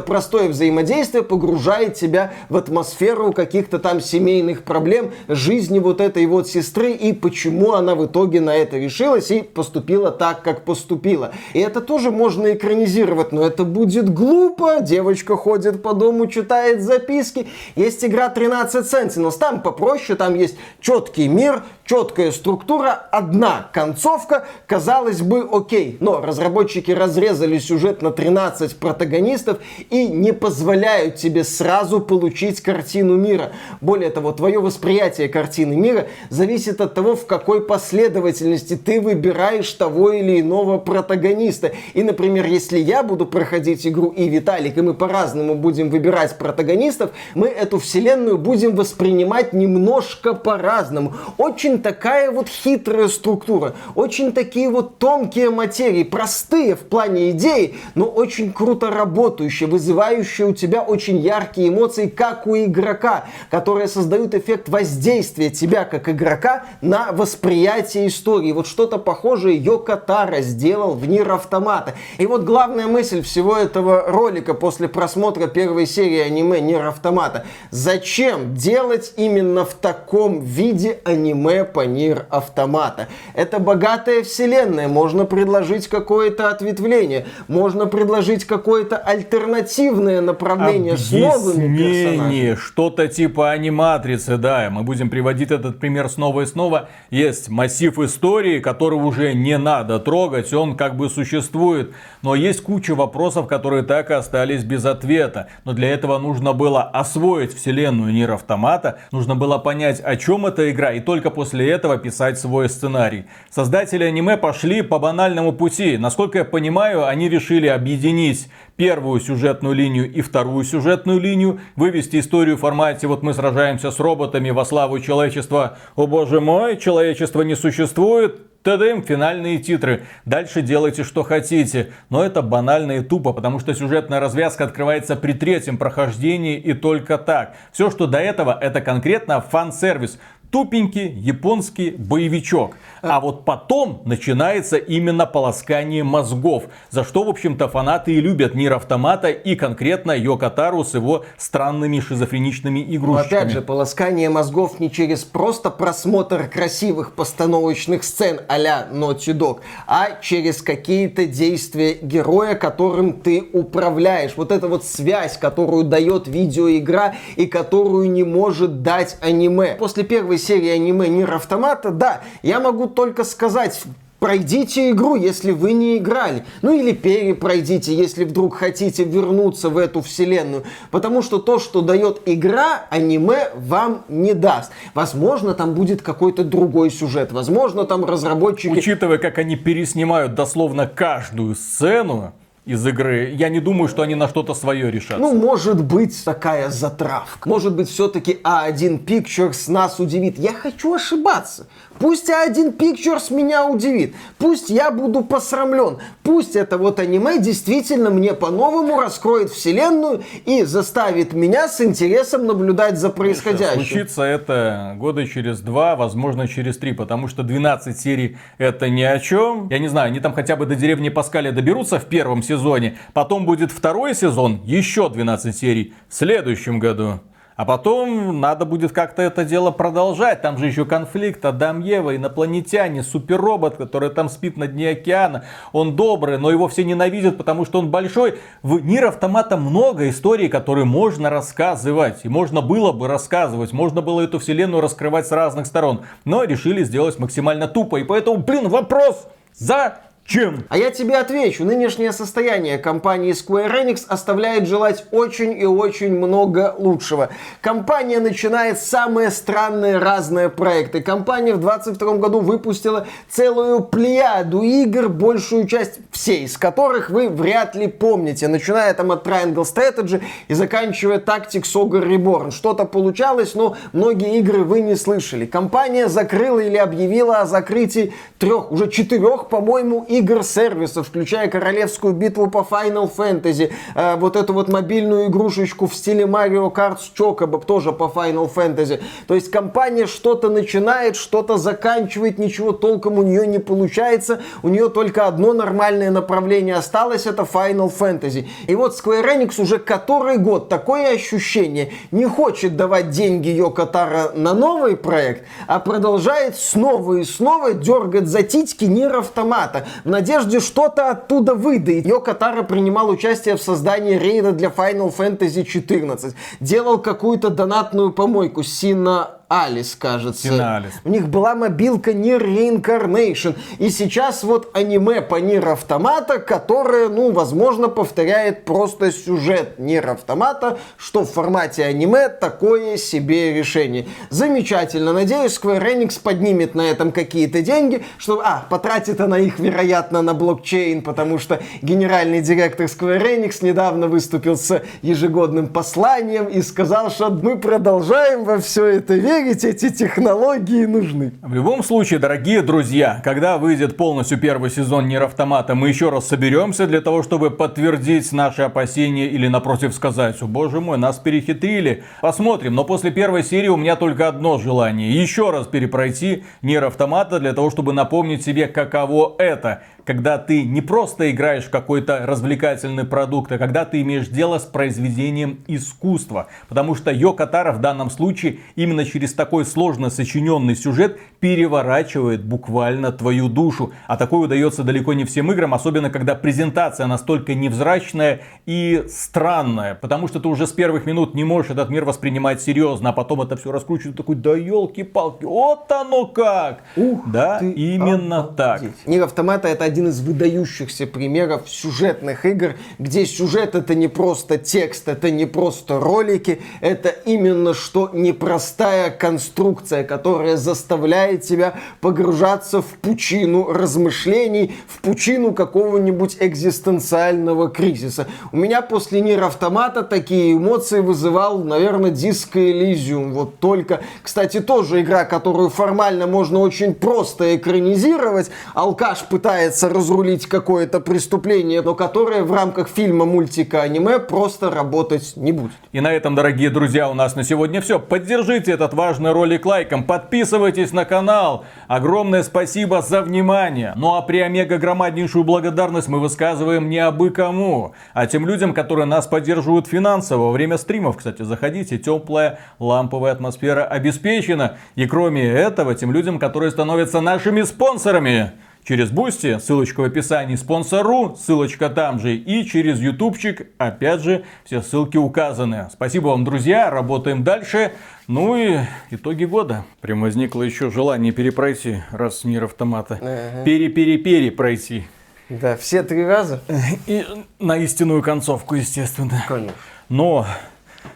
простое 0.00 0.48
взаимодействие 0.48 1.22
погружает 1.22 1.94
тебя 1.94 2.32
в 2.48 2.56
атмосферу 2.56 3.32
каких-то 3.32 3.78
там 3.78 4.00
семейных 4.00 4.62
проблем, 4.62 5.10
жизни 5.28 5.78
вот 5.78 6.00
этой 6.00 6.26
вот 6.26 6.48
сестры 6.48 6.92
и 6.92 7.12
почему 7.12 7.72
она 7.72 7.94
в 7.94 8.06
итоге 8.06 8.40
на 8.40 8.54
это 8.54 8.78
решилась 8.78 9.30
и 9.30 9.42
поступила 9.42 10.10
так, 10.10 10.42
как 10.42 10.64
поступила. 10.64 11.32
И 11.54 11.60
это 11.60 11.80
тоже 11.80 12.10
можно 12.10 12.52
экранизировать, 12.52 13.32
но 13.32 13.42
это 13.42 13.64
будет 13.64 14.12
глупо. 14.12 14.80
Девочка 14.80 15.36
ходит 15.36 15.82
по 15.82 15.94
дому, 15.94 16.26
читает 16.26 16.82
записки. 16.82 17.46
Есть 17.76 18.04
игра 18.04 18.28
13 18.28 18.86
Sentinels, 18.86 19.38
там 19.38 19.62
попроще, 19.62 20.16
там 20.16 20.34
есть 20.34 20.56
четкий 20.80 21.28
мир, 21.28 21.62
четкая 21.84 22.32
структура, 22.32 22.92
одна 23.10 23.65
концовка, 23.72 24.46
казалось 24.66 25.20
бы, 25.22 25.48
окей. 25.50 25.96
Но 26.00 26.20
разработчики 26.20 26.90
разрезали 26.90 27.58
сюжет 27.58 28.02
на 28.02 28.10
13 28.10 28.76
протагонистов 28.76 29.58
и 29.90 30.06
не 30.06 30.32
позволяют 30.32 31.16
тебе 31.16 31.44
сразу 31.44 32.00
получить 32.00 32.60
картину 32.60 33.16
мира. 33.16 33.52
Более 33.80 34.10
того, 34.10 34.32
твое 34.32 34.60
восприятие 34.60 35.28
картины 35.28 35.74
мира 35.76 36.06
зависит 36.30 36.80
от 36.80 36.94
того, 36.94 37.16
в 37.16 37.26
какой 37.26 37.60
последовательности 37.64 38.76
ты 38.76 39.00
выбираешь 39.00 39.70
того 39.72 40.12
или 40.12 40.40
иного 40.40 40.78
протагониста. 40.78 41.72
И, 41.94 42.02
например, 42.02 42.46
если 42.46 42.78
я 42.78 43.02
буду 43.02 43.26
проходить 43.26 43.86
игру 43.86 44.08
и 44.10 44.28
Виталик, 44.28 44.76
и 44.76 44.82
мы 44.82 44.94
по-разному 44.94 45.54
будем 45.54 45.90
выбирать 45.90 46.36
протагонистов, 46.38 47.10
мы 47.34 47.48
эту 47.48 47.78
вселенную 47.78 48.38
будем 48.38 48.76
воспринимать 48.76 49.52
немножко 49.52 50.34
по-разному. 50.34 51.14
Очень 51.38 51.80
такая 51.80 52.30
вот 52.30 52.48
хитрая 52.48 53.08
структура, 53.08 53.55
очень 53.94 54.32
такие 54.32 54.68
вот 54.68 54.98
тонкие 54.98 55.50
материи, 55.50 56.02
простые 56.04 56.74
в 56.74 56.80
плане 56.80 57.30
идей, 57.30 57.76
но 57.94 58.06
очень 58.06 58.52
круто 58.52 58.90
работающие, 58.90 59.68
вызывающие 59.68 60.46
у 60.46 60.54
тебя 60.54 60.82
очень 60.82 61.18
яркие 61.18 61.68
эмоции, 61.68 62.06
как 62.06 62.46
у 62.46 62.56
игрока, 62.56 63.24
которые 63.50 63.88
создают 63.88 64.34
эффект 64.34 64.68
воздействия 64.68 65.50
тебя 65.50 65.84
как 65.84 66.08
игрока 66.08 66.64
на 66.80 67.12
восприятие 67.12 68.08
истории. 68.08 68.52
Вот 68.52 68.66
что-то 68.66 68.98
похожее 68.98 69.56
Йоко 69.56 69.96
Таро 69.96 70.40
сделал 70.40 70.94
в 70.94 71.06
Нир 71.06 71.30
Автомата. 71.32 71.94
И 72.18 72.26
вот 72.26 72.42
главная 72.42 72.86
мысль 72.86 73.22
всего 73.22 73.56
этого 73.56 74.02
ролика 74.08 74.54
после 74.54 74.88
просмотра 74.88 75.46
первой 75.46 75.86
серии 75.86 76.20
аниме 76.20 76.60
Нир 76.60 76.84
Автомата. 76.86 77.46
Зачем 77.70 78.54
делать 78.54 79.12
именно 79.16 79.64
в 79.64 79.74
таком 79.74 80.40
виде 80.40 81.00
аниме 81.04 81.64
по 81.64 81.86
Нир 81.86 82.26
Автомата? 82.30 83.08
Это 83.34 83.45
богатая 83.58 84.22
вселенная, 84.22 84.88
можно 84.88 85.24
предложить 85.24 85.88
какое-то 85.88 86.50
ответвление, 86.50 87.26
можно 87.48 87.86
предложить 87.86 88.44
какое-то 88.44 88.96
альтернативное 88.96 90.20
направление 90.20 90.96
с 90.96 91.10
новыми 91.10 91.76
персонажами. 91.76 92.16
Объяснение, 92.16 92.56
что-то 92.56 93.08
типа 93.08 93.50
аниматрицы, 93.50 94.36
да, 94.36 94.68
мы 94.70 94.82
будем 94.82 95.10
приводить 95.10 95.50
этот 95.50 95.78
пример 95.78 96.08
снова 96.08 96.42
и 96.42 96.46
снова. 96.46 96.88
Есть 97.10 97.48
массив 97.48 97.98
истории, 97.98 98.60
который 98.60 98.98
уже 98.98 99.34
не 99.34 99.58
надо 99.58 99.98
трогать, 99.98 100.52
он 100.52 100.76
как 100.76 100.96
бы 100.96 101.08
существует, 101.08 101.92
но 102.22 102.34
есть 102.34 102.62
куча 102.62 102.94
вопросов, 102.94 103.46
которые 103.46 103.82
так 103.82 104.10
и 104.10 104.14
остались 104.14 104.64
без 104.64 104.84
ответа. 104.84 105.48
Но 105.64 105.72
для 105.72 105.90
этого 105.90 106.18
нужно 106.18 106.52
было 106.52 106.82
освоить 106.82 107.54
вселенную 107.54 108.12
Нир 108.12 108.32
Автомата, 108.32 108.98
нужно 109.12 109.36
было 109.36 109.58
понять, 109.58 110.00
о 110.00 110.16
чем 110.16 110.46
эта 110.46 110.70
игра, 110.70 110.92
и 110.92 111.00
только 111.00 111.30
после 111.30 111.70
этого 111.70 111.98
писать 111.98 112.38
свой 112.38 112.68
сценарий. 112.68 113.26
Создатели 113.50 114.04
аниме 114.04 114.36
пошли 114.36 114.82
по 114.82 114.98
банальному 114.98 115.52
пути. 115.52 115.96
Насколько 115.96 116.38
я 116.38 116.44
понимаю, 116.44 117.06
они 117.06 117.28
решили 117.28 117.66
объединить 117.66 118.48
первую 118.76 119.20
сюжетную 119.20 119.74
линию 119.74 120.10
и 120.12 120.20
вторую 120.20 120.64
сюжетную 120.64 121.20
линию, 121.20 121.60
вывести 121.74 122.20
историю 122.20 122.56
в 122.56 122.60
формате 122.60 123.06
«вот 123.06 123.22
мы 123.22 123.34
сражаемся 123.34 123.90
с 123.90 123.98
роботами 123.98 124.50
во 124.50 124.64
славу 124.64 125.00
человечества, 125.00 125.78
о 125.94 126.06
боже 126.06 126.40
мой, 126.40 126.76
человечество 126.76 127.42
не 127.42 127.54
существует», 127.54 128.40
Тадым, 128.66 129.04
финальные 129.04 129.58
титры. 129.58 130.06
Дальше 130.24 130.60
делайте, 130.60 131.04
что 131.04 131.22
хотите. 131.22 131.92
Но 132.10 132.24
это 132.24 132.42
банально 132.42 132.98
и 132.98 133.00
тупо, 133.00 133.32
потому 133.32 133.60
что 133.60 133.72
сюжетная 133.74 134.18
развязка 134.18 134.64
открывается 134.64 135.14
при 135.14 135.34
третьем 135.34 135.78
прохождении 135.78 136.58
и 136.58 136.72
только 136.72 137.16
так. 137.16 137.54
Все, 137.70 137.92
что 137.92 138.08
до 138.08 138.18
этого, 138.18 138.58
это 138.60 138.80
конкретно 138.80 139.40
фан-сервис 139.40 140.18
тупенький 140.56 141.10
японский 141.10 141.90
боевичок. 141.90 142.78
А 143.02 143.20
вот 143.20 143.44
потом 143.44 144.00
начинается 144.06 144.78
именно 144.78 145.26
полоскание 145.26 146.02
мозгов, 146.02 146.64
за 146.88 147.04
что, 147.04 147.24
в 147.24 147.28
общем-то, 147.28 147.68
фанаты 147.68 148.14
и 148.14 148.22
любят 148.22 148.54
Нир 148.54 148.72
Автомата 148.72 149.28
и 149.28 149.54
конкретно 149.54 150.12
Йокотару 150.12 150.82
с 150.82 150.94
его 150.94 151.26
странными 151.36 152.00
шизофреничными 152.00 152.80
Но 152.80 152.96
игрушками. 152.96 153.26
опять 153.26 153.50
же, 153.52 153.60
полоскание 153.60 154.30
мозгов 154.30 154.80
не 154.80 154.90
через 154.90 155.24
просто 155.24 155.68
просмотр 155.68 156.48
красивых 156.48 157.12
постановочных 157.12 158.02
сцен 158.02 158.40
а-ля 158.48 158.88
Naughty 158.90 159.36
Dog, 159.36 159.58
а 159.86 160.18
через 160.22 160.62
какие-то 160.62 161.26
действия 161.26 161.98
героя, 162.00 162.54
которым 162.54 163.20
ты 163.20 163.44
управляешь. 163.52 164.32
Вот 164.36 164.50
эта 164.50 164.68
вот 164.68 164.86
связь, 164.86 165.36
которую 165.36 165.84
дает 165.84 166.28
видеоигра 166.28 167.14
и 167.36 167.44
которую 167.44 168.10
не 168.10 168.24
может 168.24 168.82
дать 168.82 169.18
аниме. 169.20 169.76
После 169.78 170.02
первой 170.02 170.38
серии 170.46 170.70
аниме 170.70 171.08
Нир 171.08 171.32
Автомата, 171.34 171.90
да, 171.90 172.20
я 172.42 172.60
могу 172.60 172.86
только 172.86 173.24
сказать, 173.24 173.82
Пройдите 174.18 174.90
игру, 174.92 175.14
если 175.14 175.50
вы 175.50 175.74
не 175.74 175.98
играли. 175.98 176.44
Ну 176.62 176.72
или 176.72 176.92
перепройдите, 176.92 177.94
если 177.94 178.24
вдруг 178.24 178.56
хотите 178.56 179.04
вернуться 179.04 179.68
в 179.68 179.76
эту 179.76 180.00
вселенную. 180.00 180.64
Потому 180.90 181.20
что 181.20 181.38
то, 181.38 181.58
что 181.58 181.82
дает 181.82 182.22
игра, 182.24 182.86
аниме 182.88 183.50
вам 183.54 184.04
не 184.08 184.32
даст. 184.32 184.72
Возможно, 184.94 185.52
там 185.52 185.74
будет 185.74 186.00
какой-то 186.00 186.44
другой 186.44 186.90
сюжет. 186.90 187.30
Возможно, 187.30 187.84
там 187.84 188.06
разработчики... 188.06 188.72
Учитывая, 188.72 189.18
как 189.18 189.36
они 189.36 189.54
переснимают 189.54 190.34
дословно 190.34 190.86
каждую 190.86 191.54
сцену 191.54 192.32
из 192.66 192.84
игры, 192.84 193.32
я 193.38 193.48
не 193.48 193.60
думаю, 193.60 193.88
что 193.88 194.02
они 194.02 194.16
на 194.16 194.28
что-то 194.28 194.52
свое 194.52 194.90
решатся. 194.90 195.18
Ну, 195.18 195.34
может 195.34 195.84
быть, 195.84 196.24
такая 196.24 196.68
затравка. 196.68 197.48
Может 197.48 197.76
быть, 197.76 197.88
все-таки 197.88 198.40
А1 198.42 199.04
Pictures 199.04 199.70
нас 199.70 200.00
удивит. 200.00 200.36
Я 200.36 200.52
хочу 200.52 200.92
ошибаться. 200.92 201.68
Пусть 201.98 202.28
А1 202.28 202.76
Pictures 202.76 203.32
меня 203.32 203.66
удивит. 203.66 204.14
Пусть 204.38 204.70
я 204.70 204.90
буду 204.90 205.22
посрамлен. 205.22 205.98
Пусть 206.22 206.56
это 206.56 206.78
вот 206.78 206.98
аниме 206.98 207.38
действительно 207.38 208.10
мне 208.10 208.34
по-новому 208.34 209.00
раскроет 209.00 209.50
вселенную 209.50 210.22
и 210.44 210.62
заставит 210.64 211.32
меня 211.32 211.68
с 211.68 211.80
интересом 211.80 212.46
наблюдать 212.46 212.98
за 212.98 213.10
происходящим. 213.10 213.74
Случится 213.84 214.22
это 214.22 214.94
года 214.98 215.26
через 215.26 215.60
два, 215.60 215.96
возможно 215.96 216.48
через 216.48 216.76
три, 216.78 216.92
потому 216.92 217.28
что 217.28 217.42
12 217.42 217.98
серий 217.98 218.36
это 218.58 218.88
ни 218.88 219.02
о 219.02 219.18
чем. 219.18 219.68
Я 219.70 219.78
не 219.78 219.88
знаю, 219.88 220.08
они 220.08 220.20
там 220.20 220.34
хотя 220.34 220.56
бы 220.56 220.66
до 220.66 220.74
деревни 220.74 221.08
Паскаля 221.08 221.52
доберутся 221.52 221.98
в 221.98 222.04
первом 222.04 222.42
сезоне, 222.42 222.98
потом 223.12 223.46
будет 223.46 223.72
второй 223.72 224.14
сезон, 224.14 224.60
еще 224.64 225.08
12 225.08 225.56
серий 225.56 225.94
в 226.08 226.14
следующем 226.14 226.78
году. 226.78 227.20
А 227.56 227.64
потом 227.64 228.38
надо 228.38 228.66
будет 228.66 228.92
как-то 228.92 229.22
это 229.22 229.44
дело 229.44 229.70
продолжать. 229.70 230.42
Там 230.42 230.58
же 230.58 230.66
еще 230.66 230.84
конфликт 230.84 231.42
Адам 231.46 231.80
Ева, 231.80 232.14
инопланетяне, 232.14 233.02
суперробот, 233.02 233.76
который 233.76 234.10
там 234.10 234.28
спит 234.28 234.58
на 234.58 234.66
дне 234.66 234.90
океана. 234.90 235.44
Он 235.72 235.96
добрый, 235.96 236.36
но 236.36 236.50
его 236.50 236.68
все 236.68 236.84
ненавидят, 236.84 237.38
потому 237.38 237.64
что 237.64 237.78
он 237.78 237.90
большой. 237.90 238.38
В 238.62 238.80
Нир 238.80 239.06
Автомата 239.06 239.56
много 239.56 240.10
историй, 240.10 240.48
которые 240.48 240.84
можно 240.84 241.30
рассказывать. 241.30 242.24
И 242.24 242.28
можно 242.28 242.60
было 242.60 242.92
бы 242.92 243.08
рассказывать. 243.08 243.72
Можно 243.72 244.02
было 244.02 244.20
эту 244.20 244.38
вселенную 244.38 244.82
раскрывать 244.82 245.26
с 245.26 245.32
разных 245.32 245.66
сторон. 245.66 246.02
Но 246.26 246.44
решили 246.44 246.84
сделать 246.84 247.18
максимально 247.18 247.68
тупо. 247.68 247.96
И 247.96 248.04
поэтому, 248.04 248.36
блин, 248.36 248.68
вопрос. 248.68 249.28
За 249.54 249.96
чем? 250.26 250.64
А 250.68 250.76
я 250.76 250.90
тебе 250.90 251.16
отвечу. 251.16 251.64
Нынешнее 251.64 252.10
состояние 252.10 252.78
компании 252.78 253.32
Square 253.32 253.84
Enix 253.84 254.04
оставляет 254.08 254.66
желать 254.66 255.04
очень 255.12 255.56
и 255.56 255.64
очень 255.64 256.16
много 256.16 256.74
лучшего. 256.76 257.28
Компания 257.60 258.18
начинает 258.18 258.78
самые 258.78 259.30
странные 259.30 259.98
разные 259.98 260.48
проекты. 260.48 261.00
Компания 261.00 261.54
в 261.54 261.60
22 261.60 262.16
году 262.16 262.40
выпустила 262.40 263.06
целую 263.28 263.80
плеяду 263.80 264.62
игр, 264.62 265.08
большую 265.08 265.68
часть, 265.68 266.00
все 266.10 266.38
из 266.42 266.58
которых 266.58 267.10
вы 267.10 267.28
вряд 267.28 267.76
ли 267.76 267.86
помните. 267.86 268.48
Начиная 268.48 268.92
там 268.94 269.12
от 269.12 269.24
Triangle 269.26 269.62
Strategy 269.62 270.22
и 270.48 270.54
заканчивая 270.54 271.18
Tactics 271.18 271.72
Ogre 271.74 272.04
Reborn. 272.04 272.50
Что-то 272.50 272.84
получалось, 272.84 273.54
но 273.54 273.76
многие 273.92 274.38
игры 274.38 274.64
вы 274.64 274.80
не 274.80 274.96
слышали. 274.96 275.46
Компания 275.46 276.08
закрыла 276.08 276.58
или 276.58 276.76
объявила 276.76 277.42
о 277.42 277.46
закрытии 277.46 278.12
трех, 278.38 278.72
уже 278.72 278.90
четырех, 278.90 279.48
по-моему, 279.48 280.04
игр-сервисов, 280.18 281.08
включая 281.08 281.48
королевскую 281.48 282.14
битву 282.14 282.50
по 282.50 282.66
Final 282.68 283.10
Fantasy, 283.14 283.72
э, 283.94 284.16
вот 284.16 284.36
эту 284.36 284.52
вот 284.52 284.68
мобильную 284.68 285.26
игрушечку 285.26 285.86
в 285.86 285.94
стиле 285.94 286.24
Mario 286.24 286.72
Kart 286.72 286.98
с 286.98 287.12
Chocobo, 287.18 287.64
тоже 287.64 287.92
по 287.92 288.04
Final 288.04 288.52
Fantasy. 288.52 289.02
То 289.26 289.34
есть 289.34 289.50
компания 289.50 290.06
что-то 290.06 290.48
начинает, 290.48 291.16
что-то 291.16 291.56
заканчивает, 291.56 292.38
ничего 292.38 292.72
толком 292.72 293.18
у 293.18 293.22
нее 293.22 293.46
не 293.46 293.58
получается, 293.58 294.40
у 294.62 294.68
нее 294.68 294.88
только 294.88 295.26
одно 295.26 295.52
нормальное 295.52 296.10
направление 296.10 296.76
осталось, 296.76 297.26
это 297.26 297.42
Final 297.42 297.92
Fantasy. 297.96 298.46
И 298.66 298.74
вот 298.74 298.92
Square 298.92 299.36
Enix 299.36 299.60
уже 299.60 299.78
который 299.78 300.38
год 300.38 300.68
такое 300.68 301.14
ощущение 301.14 301.92
не 302.10 302.26
хочет 302.26 302.76
давать 302.76 303.10
деньги 303.10 303.48
Йоко 303.48 303.86
Таро 303.86 304.32
на 304.34 304.54
новый 304.54 304.96
проект, 304.96 305.44
а 305.66 305.78
продолжает 305.78 306.56
снова 306.56 307.14
и 307.14 307.24
снова 307.24 307.72
дергать 307.72 308.26
за 308.26 308.42
титьки 308.42 308.84
Нир 308.84 309.16
Автомата 309.16 309.86
в 310.06 310.08
надежде 310.08 310.60
что-то 310.60 311.10
оттуда 311.10 311.56
выдает. 311.56 312.06
Йоко 312.06 312.32
Таро 312.32 312.62
принимал 312.62 313.10
участие 313.10 313.56
в 313.56 313.62
создании 313.62 314.16
рейда 314.16 314.52
для 314.52 314.68
Final 314.68 315.12
Fantasy 315.12 315.64
14. 315.64 316.32
Делал 316.60 316.98
какую-то 316.98 317.50
донатную 317.50 318.12
помойку. 318.12 318.62
SINoALICE, 318.62 319.94
кажется. 319.94 320.48
SINoALICE. 320.48 320.90
У 321.04 321.08
них 321.08 321.28
была 321.28 321.54
мобилка 321.54 322.12
Nier 322.12 322.42
Reincarnation. 322.42 323.56
И 323.78 323.90
сейчас 323.90 324.42
вот 324.42 324.70
аниме 324.74 325.22
по 325.22 325.36
Nier 325.36 325.68
Automata, 325.68 326.40
которое, 326.40 327.08
ну, 327.08 327.30
возможно, 327.30 327.86
повторяет 327.86 328.64
просто 328.64 329.12
сюжет 329.12 329.78
Nier 329.78 330.10
Automata, 330.10 330.78
что 330.96 331.24
в 331.24 331.30
формате 331.30 331.84
аниме 331.84 332.28
такое 332.28 332.96
себе 332.96 333.54
решение. 333.54 334.08
Замечательно. 334.30 335.12
Надеюсь, 335.12 335.56
Square 335.56 335.94
Enix 335.94 336.20
поднимет 336.20 336.74
на 336.74 336.82
этом 336.82 337.12
какие-то 337.12 337.62
деньги, 337.62 338.04
что, 338.18 338.42
а, 338.44 338.66
потратит 338.68 339.20
она 339.20 339.38
их, 339.38 339.60
вероятно, 339.60 340.22
на 340.22 340.34
блокчейн, 340.34 341.02
потому 341.02 341.38
что 341.38 341.62
генеральный 341.82 342.40
директор 342.40 342.86
Square 342.86 343.22
Enix 343.22 343.64
недавно 343.64 344.08
выступил 344.08 344.56
с 344.56 344.82
ежегодным 345.02 345.68
посланием 345.68 346.46
и 346.46 346.62
сказал, 346.62 347.12
что 347.12 347.30
мы 347.30 347.58
продолжаем 347.58 348.42
во 348.42 348.58
все 348.58 348.86
это 348.86 349.14
верить, 349.14 349.35
верить, 349.42 349.64
эти 349.64 349.90
технологии 349.90 350.84
нужны. 350.84 351.32
В 351.42 351.54
любом 351.54 351.82
случае, 351.82 352.18
дорогие 352.18 352.62
друзья, 352.62 353.20
когда 353.24 353.58
выйдет 353.58 353.96
полностью 353.96 354.38
первый 354.38 354.70
сезон 354.70 355.08
Нир 355.08 355.24
Автомата, 355.24 355.74
мы 355.74 355.88
еще 355.88 356.10
раз 356.10 356.28
соберемся 356.28 356.86
для 356.86 357.00
того, 357.00 357.22
чтобы 357.22 357.50
подтвердить 357.50 358.32
наши 358.32 358.62
опасения 358.62 359.26
или 359.28 359.48
напротив 359.48 359.94
сказать, 359.94 360.40
о 360.42 360.46
боже 360.46 360.80
мой, 360.80 360.98
нас 360.98 361.18
перехитрили. 361.18 362.04
Посмотрим, 362.20 362.74
но 362.74 362.84
после 362.84 363.10
первой 363.10 363.42
серии 363.42 363.68
у 363.68 363.76
меня 363.76 363.96
только 363.96 364.28
одно 364.28 364.58
желание. 364.58 365.10
Еще 365.10 365.50
раз 365.50 365.66
перепройти 365.66 366.44
Нир 366.62 366.84
Автомата 366.84 367.38
для 367.38 367.52
того, 367.52 367.70
чтобы 367.70 367.92
напомнить 367.92 368.44
себе, 368.44 368.66
каково 368.66 369.34
это 369.38 369.82
когда 370.06 370.38
ты 370.38 370.62
не 370.62 370.80
просто 370.80 371.30
играешь 371.30 371.64
в 371.64 371.70
какой-то 371.70 372.24
развлекательный 372.24 373.04
продукт, 373.04 373.50
а 373.52 373.58
когда 373.58 373.84
ты 373.84 374.00
имеешь 374.02 374.28
дело 374.28 374.58
с 374.58 374.64
произведением 374.64 375.64
искусства. 375.66 376.46
Потому 376.68 376.94
что 376.94 377.12
Таро 377.46 377.72
в 377.72 377.80
данном 377.80 378.10
случае 378.10 378.58
именно 378.76 379.04
через 379.04 379.34
такой 379.34 379.64
сложно 379.64 380.08
сочиненный 380.08 380.76
сюжет 380.76 381.18
переворачивает 381.40 382.44
буквально 382.44 383.12
твою 383.12 383.48
душу. 383.48 383.92
А 384.06 384.16
такое 384.16 384.46
удается 384.46 384.84
далеко 384.84 385.12
не 385.12 385.24
всем 385.24 385.50
играм, 385.50 385.74
особенно 385.74 386.08
когда 386.08 386.34
презентация 386.34 387.06
настолько 387.06 387.54
невзрачная 387.54 388.40
и 388.64 389.04
странная. 389.08 389.96
Потому 389.96 390.28
что 390.28 390.38
ты 390.38 390.48
уже 390.48 390.66
с 390.66 390.72
первых 390.72 391.06
минут 391.06 391.34
не 391.34 391.44
можешь 391.44 391.72
этот 391.72 391.90
мир 391.90 392.04
воспринимать 392.04 392.62
серьезно, 392.62 393.10
а 393.10 393.12
потом 393.12 393.42
это 393.42 393.56
все 393.56 393.72
раскручивает 393.72 394.16
такой, 394.16 394.36
да 394.36 394.56
елки-палки, 394.56 395.44
вот 395.44 395.90
оно 395.90 396.26
как! 396.26 396.84
Ух 396.96 397.22
да, 397.26 397.58
ты, 397.58 397.72
именно 397.72 398.44
так. 398.44 398.78
обалдеть. 398.78 399.06
Нир 399.06 399.24
Автомата 399.24 399.66
это 399.68 399.84
один 399.96 400.08
из 400.08 400.20
выдающихся 400.20 401.06
примеров 401.06 401.62
сюжетных 401.70 402.44
игр, 402.44 402.74
где 402.98 403.24
сюжет 403.24 403.74
это 403.74 403.94
не 403.94 404.08
просто 404.08 404.58
текст, 404.58 405.08
это 405.08 405.30
не 405.30 405.46
просто 405.46 405.98
ролики, 405.98 406.60
это 406.82 407.08
именно 407.08 407.72
что 407.72 408.10
непростая 408.12 409.08
конструкция, 409.10 410.04
которая 410.04 410.58
заставляет 410.58 411.44
тебя 411.44 411.76
погружаться 412.02 412.82
в 412.82 412.88
пучину 413.00 413.72
размышлений, 413.72 414.74
в 414.86 415.00
пучину 415.00 415.54
какого-нибудь 415.54 416.36
экзистенциального 416.40 417.70
кризиса. 417.70 418.26
У 418.52 418.58
меня 418.58 418.82
после 418.82 419.22
Нир 419.22 419.44
Автомата 419.44 420.02
такие 420.02 420.52
эмоции 420.52 421.00
вызывал, 421.00 421.64
наверное, 421.64 422.10
Disco 422.10 422.56
Elysium. 422.56 423.32
Вот 423.32 423.60
только, 423.60 424.02
кстати, 424.22 424.60
тоже 424.60 425.00
игра, 425.00 425.24
которую 425.24 425.70
формально 425.70 426.26
можно 426.26 426.58
очень 426.58 426.92
просто 426.92 427.56
экранизировать. 427.56 428.50
Алкаш 428.74 429.24
пытается 429.30 429.85
разрулить 429.88 430.46
какое-то 430.46 431.00
преступление, 431.00 431.82
но 431.82 431.94
которое 431.94 432.42
в 432.42 432.52
рамках 432.52 432.88
фильма, 432.88 433.24
мультика, 433.24 433.82
аниме 433.82 434.18
просто 434.18 434.70
работать 434.70 435.34
не 435.36 435.52
будет. 435.52 435.72
И 435.92 436.00
на 436.00 436.12
этом, 436.12 436.34
дорогие 436.34 436.70
друзья, 436.70 437.08
у 437.08 437.14
нас 437.14 437.36
на 437.36 437.44
сегодня 437.44 437.80
все. 437.80 437.98
Поддержите 437.98 438.72
этот 438.72 438.94
важный 438.94 439.32
ролик 439.32 439.66
лайком, 439.66 440.04
подписывайтесь 440.04 440.92
на 440.92 441.04
канал. 441.04 441.64
Огромное 441.88 442.42
спасибо 442.42 443.02
за 443.02 443.22
внимание. 443.22 443.92
Ну 443.96 444.14
а 444.14 444.22
при 444.22 444.38
омега 444.38 444.78
громаднейшую 444.78 445.44
благодарность 445.44 446.08
мы 446.08 446.20
высказываем 446.20 446.88
не 446.88 446.98
абы 446.98 447.30
кому, 447.30 447.92
а 448.14 448.26
тем 448.26 448.46
людям, 448.46 448.74
которые 448.74 449.06
нас 449.06 449.26
поддерживают 449.26 449.86
финансово. 449.86 450.46
Во 450.46 450.52
время 450.52 450.78
стримов, 450.78 451.16
кстати, 451.16 451.42
заходите, 451.42 451.98
теплая 451.98 452.58
ламповая 452.78 453.32
атмосфера 453.32 453.84
обеспечена. 453.84 454.76
И 454.94 455.06
кроме 455.06 455.46
этого, 455.46 455.94
тем 455.94 456.12
людям, 456.12 456.38
которые 456.38 456.70
становятся 456.70 457.20
нашими 457.20 457.62
спонсорами 457.62 458.52
через 458.86 459.10
Boosty, 459.10 459.58
ссылочка 459.58 460.00
в 460.00 460.04
описании, 460.04 460.54
спонсору, 460.54 461.36
ссылочка 461.36 461.90
там 461.90 462.20
же, 462.20 462.36
и 462.36 462.64
через 462.64 463.00
ютубчик, 463.00 463.68
опять 463.78 464.20
же, 464.22 464.44
все 464.64 464.80
ссылки 464.80 465.16
указаны. 465.16 465.88
Спасибо 465.92 466.28
вам, 466.28 466.44
друзья, 466.44 466.90
работаем 466.90 467.42
дальше. 467.42 467.92
Ну 468.28 468.56
и 468.56 468.78
итоги 469.10 469.44
года. 469.44 469.84
Прям 470.00 470.20
возникло 470.20 470.62
еще 470.62 470.90
желание 470.90 471.32
перепройти, 471.32 472.02
раз 472.12 472.44
мир 472.44 472.64
автомата. 472.64 473.18
Ага. 473.20 473.64
Пере-пере-пере 473.64 474.50
пройти. 474.52 475.04
Да, 475.48 475.76
все 475.76 476.02
три 476.02 476.24
раза? 476.24 476.60
И 477.06 477.24
на 477.58 477.76
истинную 477.78 478.22
концовку, 478.22 478.74
естественно. 478.74 479.44
Конечно. 479.46 479.72
Но 480.08 480.46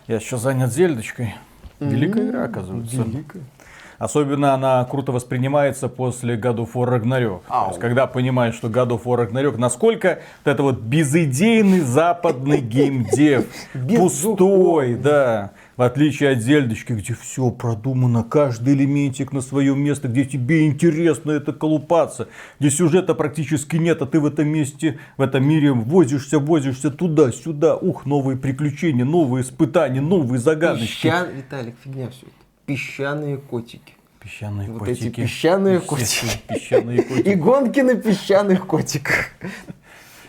я 0.07 0.17
еще 0.17 0.37
занят 0.37 0.73
Зельдочкой. 0.73 1.35
Великая 1.81 2.29
игра, 2.29 2.45
оказывается. 2.45 3.07
Особенно 4.01 4.55
она 4.55 4.83
круто 4.87 5.13
воспринимается 5.13 5.91
после 5.91 6.37
God 6.37 6.57
of 6.57 6.71
War 6.73 6.99
Ragnarok. 6.99 7.43
То 7.47 7.67
есть, 7.69 7.79
когда 7.79 8.07
понимаешь, 8.07 8.55
что 8.55 8.69
God 8.69 8.89
of 8.89 9.03
War 9.05 9.29
Ragnarok, 9.29 9.59
насколько 9.59 10.21
вот 10.43 10.51
это 10.51 10.63
вот 10.63 10.81
безыдейный 10.81 11.81
западный 11.81 12.63
геймдев, 12.63 13.45
пустой, 13.97 14.95
да. 14.95 15.51
В 15.77 15.83
отличие 15.83 16.31
от 16.31 16.39
Зельдочки, 16.39 16.95
где 16.95 17.13
все 17.13 17.51
продумано, 17.51 18.25
каждый 18.25 18.73
элементик 18.73 19.33
на 19.33 19.43
своем 19.43 19.79
месте, 19.83 20.09
где 20.09 20.25
тебе 20.25 20.67
интересно 20.67 21.33
это 21.33 21.53
колупаться, 21.53 22.29
где 22.59 22.71
сюжета 22.71 23.15
практически 23.15 23.77
нет, 23.77 24.01
а 24.01 24.07
ты 24.07 24.19
в 24.19 24.25
этом 24.25 24.49
месте, 24.49 24.99
в 25.19 25.23
этом 25.23 25.47
мире 25.47 25.73
возишься, 25.73 26.39
возишься 26.39 26.91
туда-сюда. 26.91 27.77
Ух, 27.77 28.07
новые 28.07 28.39
приключения, 28.39 29.05
новые 29.05 29.43
испытания, 29.43 30.01
новые 30.01 30.39
загадочки. 30.39 31.03
Песчан... 31.03 31.29
Виталик, 31.35 31.75
фигня 31.85 32.09
все. 32.09 32.27
Песчаные 32.71 33.37
котики. 33.37 33.95
Песчаные 34.21 34.71
Вот 34.71 34.79
котики. 34.79 35.07
эти 35.09 35.23
песчаные 35.23 35.81
котики. 35.81 36.27
Песчаные 36.47 37.03
котики. 37.09 37.29
И 37.29 37.35
гонки 37.35 37.81
на 37.81 37.97
песчаных 37.97 38.65
котиках. 38.65 39.31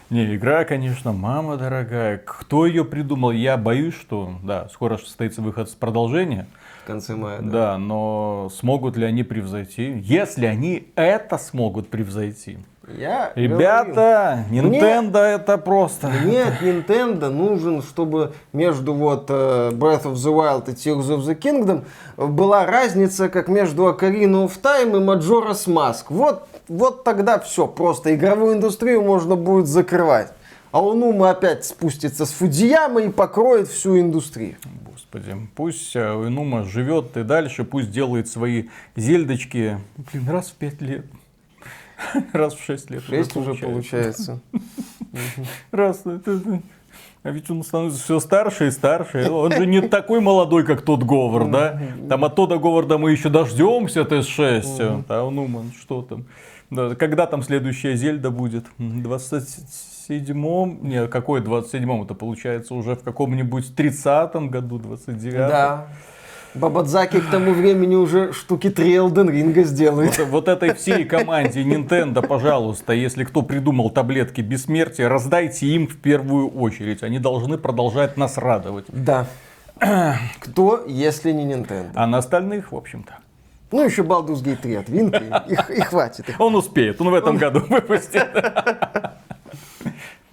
Не, 0.10 0.36
игра, 0.36 0.66
конечно, 0.66 1.12
мама 1.12 1.58
дорогая. 1.58 2.18
Кто 2.18 2.66
ее 2.66 2.84
придумал? 2.84 3.30
Я 3.30 3.58
боюсь, 3.58 3.94
что, 3.94 4.40
да, 4.42 4.70
скоро 4.70 4.98
состоится 4.98 5.44
выход 5.44 5.70
с 5.70 5.74
продолжения. 5.76 6.48
В 6.84 6.88
конце 6.88 7.16
мая, 7.16 7.40
да. 7.42 7.52
Да, 7.52 7.78
но 7.78 8.50
смогут 8.54 8.98
ли 8.98 9.06
они 9.06 9.24
превзойти? 9.24 10.00
Если 10.04 10.46
они 10.46 10.92
это 10.96 11.38
смогут 11.38 11.90
превзойти. 11.90 12.58
Я 12.98 13.32
Ребята, 13.36 14.46
Nintendo 14.50 15.20
это 15.20 15.58
просто. 15.58 16.10
Мне 16.10 16.44
от 16.44 16.62
Nintendo 16.62 17.30
нужен, 17.30 17.84
чтобы 17.84 18.34
между 18.52 18.94
вот 18.94 19.28
э, 19.30 19.70
Breath 19.72 20.04
of 20.04 20.14
the 20.14 20.34
Wild 20.34 20.70
и 20.70 20.74
Tears 20.74 21.08
of 21.10 21.20
the 21.20 21.38
Kingdom 21.38 21.86
была 22.18 22.66
разница, 22.66 23.30
как 23.30 23.48
между 23.48 23.84
Ocarina 23.84 24.46
of 24.46 24.60
Time 24.62 24.98
и 24.98 25.06
Majora's 25.06 25.68
Mask. 25.68 26.06
Вот, 26.10 26.48
вот 26.68 27.04
тогда 27.04 27.40
все, 27.40 27.68
просто 27.68 28.16
игровую 28.16 28.56
индустрию 28.56 29.04
можно 29.04 29.36
будет 29.36 29.68
закрывать. 29.68 30.34
А 30.72 30.82
он 30.82 31.04
ума 31.04 31.32
опять 31.32 31.66
спустится 31.66 32.26
с 32.26 32.32
Фудзиямы 32.32 33.06
и 33.06 33.10
покроет 33.10 33.68
всю 33.68 34.00
индустрию. 34.00 34.56
Господи, 34.90 35.36
пусть 35.56 35.96
э, 35.96 36.00
Инума 36.28 36.64
живет 36.64 37.18
и 37.18 37.24
дальше, 37.24 37.64
пусть 37.66 37.92
делает 37.92 38.30
свои 38.30 38.68
зельдочки, 38.96 39.78
блин, 40.12 40.30
раз 40.30 40.50
в 40.52 40.54
пять 40.56 40.82
лет. 40.82 41.06
Раз 42.34 42.56
в 42.56 42.64
шесть 42.64 42.90
лет. 42.90 43.04
Шесть 43.04 43.36
уже 43.36 43.54
получается. 43.54 44.40
Раз. 45.72 46.02
это- 46.06 46.62
А 47.24 47.30
ведь 47.30 47.50
он 47.52 47.64
становится 47.64 48.02
все 48.02 48.20
старше 48.20 48.68
и 48.68 48.72
старше. 48.72 49.30
Он 49.30 49.52
же 49.52 49.68
не 49.68 49.82
такой 49.82 50.20
молодой, 50.20 50.66
как 50.66 50.82
тот 50.82 51.04
Говард, 51.04 51.52
да? 51.52 51.82
Там 52.10 52.26
от 52.26 52.36
Тода 52.36 52.58
Говарда 52.58 52.98
мы 52.98 53.12
еще 53.12 53.30
дождемся 53.30 54.02
ТС-6. 54.02 55.04
А 55.10 55.30
ну, 55.30 55.48
ман, 55.48 55.72
что 55.80 56.02
там? 56.02 56.26
Да, 56.72 56.96
когда 56.96 57.28
там 57.28 57.44
следующая 57.44 57.96
Зельда 57.96 58.32
будет? 58.32 58.66
М, 58.80 59.04
27-м? 60.20 60.80
Не, 60.82 61.08
какой 61.08 61.42
27-м? 61.42 62.04
Это 62.04 62.14
получается 62.14 62.74
уже 62.74 62.96
в 62.96 63.04
каком-нибудь 63.04 63.74
30-м 63.76 64.50
году, 64.50 64.80
29-м? 64.80 65.50
Да. 65.50 65.88
Бабадзаки 66.54 67.22
к 67.22 67.30
тому 67.30 67.54
времени 67.54 67.96
уже 67.96 68.34
штуки 68.34 68.70
три 68.70 68.94
Элден 68.94 69.30
Ринга 69.30 69.64
сделает. 69.64 70.18
Вот, 70.18 70.28
вот 70.28 70.48
этой 70.50 70.74
всей 70.74 71.06
команде 71.06 71.64
Nintendo, 71.64 72.26
пожалуйста, 72.26 72.92
если 72.92 73.24
кто 73.24 73.42
придумал 73.42 73.90
таблетки 73.90 74.42
бессмертия, 74.42 75.08
раздайте 75.08 75.68
им 75.68 75.88
в 75.88 75.96
первую 75.96 76.50
очередь. 76.50 77.04
Они 77.04 77.20
должны 77.20 77.58
продолжать 77.58 78.18
нас 78.18 78.38
радовать. 78.38 78.86
Да. 78.90 79.28
Кто, 80.42 80.84
если 80.86 81.32
не 81.32 81.46
Nintendo? 81.46 81.92
А 81.96 82.06
на 82.06 82.18
остальных, 82.18 82.74
в 82.74 82.76
общем-то, 82.76 83.14
Ну, 83.72 83.86
еще 83.86 84.02
Baldur's 84.02 84.44
Gate 84.44 84.58
3 84.62 84.76
от 84.76 84.90
Винки, 84.90 85.24
и, 85.48 85.78
и 85.78 85.82
хватит. 85.82 86.26
он 86.38 86.56
успеет, 86.56 87.00
он 87.00 87.12
в 87.12 87.14
этом 87.14 87.38
году 87.38 87.62
выпустит. 87.70 88.28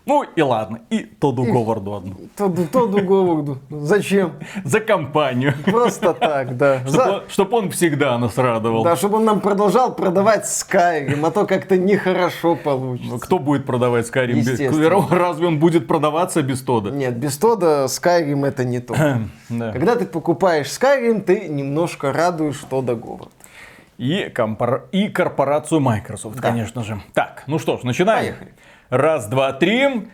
Ну 0.09 0.23
и 0.23 0.41
ладно, 0.41 0.81
и 0.89 1.01
Тоду 1.01 1.45
Говарду 1.45 1.95
одну. 1.95 2.17
Тоду, 2.35 2.67
Тоду 2.67 3.03
Говарду. 3.05 3.59
Зачем? 3.69 4.33
За 4.65 4.81
компанию. 4.81 5.53
Просто 5.67 6.15
так, 6.15 6.57
да. 6.57 6.79
Чтобы 6.79 6.91
За- 6.91 7.13
он, 7.13 7.23
чтоб 7.29 7.53
он 7.53 7.71
всегда 7.71 8.17
нас 8.17 8.39
радовал. 8.39 8.85
Да, 8.85 8.97
чтобы 8.97 9.19
он 9.19 9.27
нам 9.27 9.41
продолжал 9.41 9.95
продавать 9.95 10.47
Skyrim, 10.47 11.27
а 11.27 11.31
то 11.31 11.45
как-то 11.47 11.77
нехорошо 11.77 12.57
получится. 12.57 13.19
Кто 13.19 13.39
будет 13.39 13.67
продавать 13.67 14.09
Skyrim? 14.11 14.33
без-. 14.33 15.11
Разве 15.11 15.47
он 15.47 15.59
будет 15.59 15.87
продаваться 15.87 16.43
без 16.43 16.63
Тода? 16.63 16.89
Нет, 16.91 17.15
без 17.19 17.37
Тода 17.37 17.85
Skyrim 17.85 18.47
это 18.47 18.65
не 18.65 18.81
то. 18.81 18.95
Да. 19.51 19.73
Когда 19.73 19.95
ты 19.97 20.07
покупаешь 20.07 20.69
Skyrim, 20.69 21.21
ты 21.21 21.49
немножко 21.49 22.15
радуешь 22.15 22.65
Тода 22.71 22.95
Говарда. 22.95 23.29
И, 23.99 24.31
компор- 24.33 24.87
и 24.93 25.09
корпорацию 25.09 25.81
Microsoft, 25.81 26.41
конечно 26.41 26.85
же. 26.85 27.01
Так, 27.15 27.43
ну 27.49 27.59
что 27.59 27.77
ж, 27.79 27.83
начинаем. 27.83 28.27
Поехали. 28.35 28.53
Раз, 28.91 29.27
два, 29.27 29.53
три. 29.53 30.07